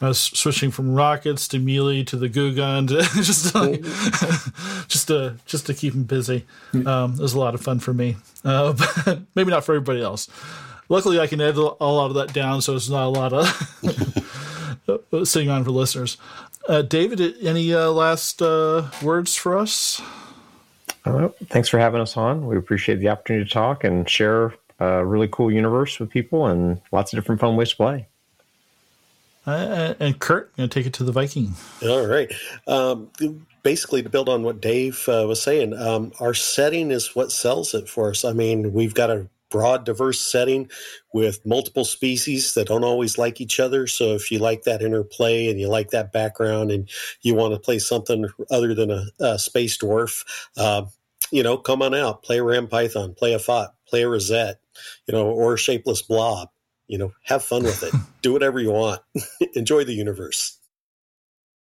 [0.02, 3.82] I was switching from rockets to melee to the goo gun to just to, like,
[4.88, 6.46] just to just to keep him busy.
[6.86, 8.16] Um, it was a lot of fun for me,
[8.46, 8.74] uh,
[9.06, 10.30] but maybe not for everybody else.
[10.88, 13.46] Luckily, I can edit a lot of that down, so it's not a lot of
[13.84, 14.18] uh,
[15.24, 16.18] sitting on for listeners.
[16.68, 20.02] Uh, David, any uh, last uh, words for us?
[21.06, 22.46] Uh, thanks for having us on.
[22.46, 26.80] We appreciate the opportunity to talk and share a really cool universe with people and
[26.92, 28.08] lots of different fun ways to play.
[29.48, 31.54] Uh, and Kurt, going to take it to the Viking.
[31.82, 32.32] All right.
[32.68, 33.10] Um,
[33.64, 37.90] basically, to build on what Dave was saying, um, our setting is what sells it
[37.90, 38.24] for us.
[38.24, 40.70] I mean, we've got a broad, diverse setting
[41.14, 43.88] with multiple species that don't always like each other.
[43.88, 46.89] So if you like that interplay and you like that background and
[47.22, 50.24] you want to play something other than a, a space dwarf,
[50.58, 50.86] uh,
[51.32, 54.60] you know, come on out, play a Ram Python, play a Fott, play a Rosette,
[55.08, 56.50] you know, or a shapeless blob.
[56.88, 57.93] You know, have fun with it.
[58.24, 59.02] Do whatever you want.
[59.54, 60.58] Enjoy the universe.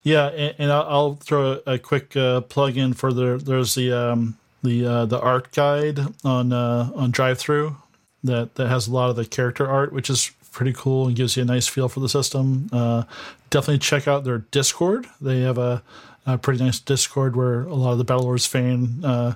[0.02, 3.74] Yeah, and, and I'll, I'll, throw a, a quick uh, plug in for the there's
[3.74, 7.76] the um, the uh, the art guide on uh, on through
[8.24, 11.36] that that has a lot of the character art, which is pretty cool and gives
[11.36, 12.68] you a nice feel for the system.
[12.72, 13.04] Uh,
[13.50, 15.06] definitely check out their Discord.
[15.20, 15.82] They have a,
[16.26, 19.34] a, pretty nice Discord where a lot of the Battle Battlelords fan uh,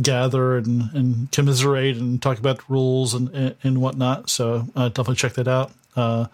[0.00, 4.28] gather and, and commiserate and talk about rules and, and, and whatnot.
[4.28, 5.72] So uh, definitely check that out.
[5.94, 6.26] Uh,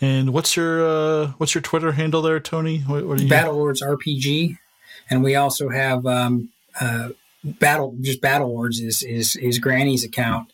[0.00, 2.80] and what's your uh, what's your Twitter handle there, Tony?
[2.80, 3.28] What, what you...
[3.28, 4.58] Battlelords RPG,
[5.08, 7.10] and we also have um, uh,
[7.44, 10.52] battle just Battlelords is is is Granny's account.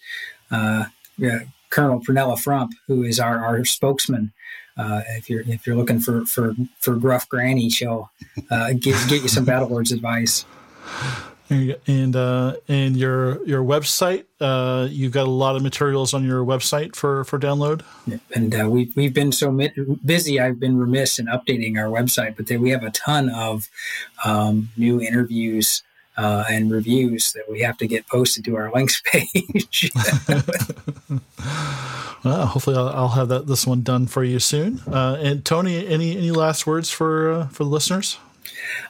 [0.51, 4.32] Uh, yeah, Colonel Prunella Frump, who is our, our spokesman.
[4.76, 8.11] Uh, if you're if you're looking for for for gruff Granny, she'll
[8.51, 10.45] uh, get get you some Battlelords advice
[11.51, 14.24] and uh, and your your website.
[14.41, 17.82] Uh, you've got a lot of materials on your website for for download.
[18.35, 19.51] And uh, we we've been so
[20.05, 20.41] busy.
[20.41, 23.68] I've been remiss in updating our website, but we have a ton of
[24.24, 25.82] um, new interviews.
[26.16, 29.90] Uh, and reviews that we have to get posted to our links page.
[32.24, 34.80] well, hopefully, I'll, I'll, have that this one done for you soon.
[34.86, 38.18] Uh, and Tony, any any last words for uh, for the listeners?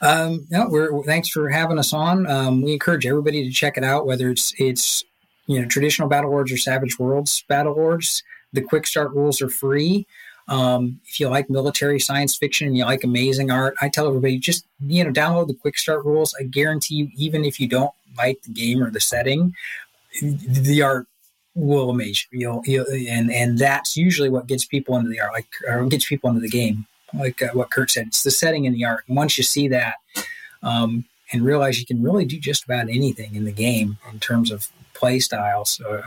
[0.03, 2.27] Um, no, we're thanks for having us on.
[2.27, 5.05] Um, we encourage everybody to check it out, whether it's it's
[5.47, 8.23] you know traditional Battlelords or Savage Worlds Battlelords.
[8.53, 10.07] The quick start rules are free.
[10.47, 14.39] Um, if you like military science fiction and you like amazing art, I tell everybody
[14.39, 16.35] just you know download the quick start rules.
[16.39, 19.55] I guarantee you, even if you don't like the game or the setting,
[20.21, 21.07] the art
[21.55, 22.41] will amaze you.
[22.41, 26.09] You'll, you'll, and and that's usually what gets people into the art, like or gets
[26.09, 26.87] people into the game
[27.19, 28.09] like uh, what Kurt said.
[28.09, 29.05] It's the setting and the art.
[29.09, 29.97] And once you see that
[30.63, 34.51] um, and realize you can really do just about anything in the game in terms
[34.51, 36.03] of play styles, uh,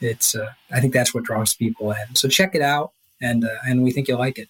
[0.00, 2.14] it's uh, I think that's what draws people in.
[2.14, 2.92] So check it out,
[3.24, 4.48] and uh, and we think you'll like it.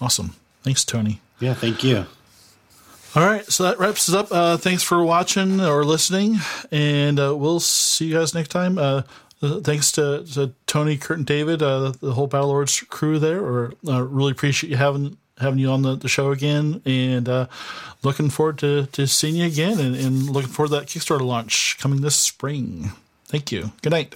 [0.00, 0.34] Awesome.
[0.62, 1.20] Thanks, Tony.
[1.40, 2.06] Yeah, thank you.
[3.14, 4.28] All right, so that wraps us up.
[4.32, 6.38] Uh, thanks for watching or listening,
[6.70, 8.78] and uh, we'll see you guys next time.
[8.78, 9.02] Uh,
[9.42, 13.44] thanks to, to, Tony, Kurt, and David, uh, the whole Battlelords crew there.
[13.44, 17.48] Or uh, really appreciate you having having you on the, the show again, and uh,
[18.02, 21.76] looking forward to, to seeing you again, and, and looking forward to that Kickstarter launch
[21.78, 22.92] coming this spring.
[23.26, 23.72] Thank you.
[23.82, 24.14] Good night.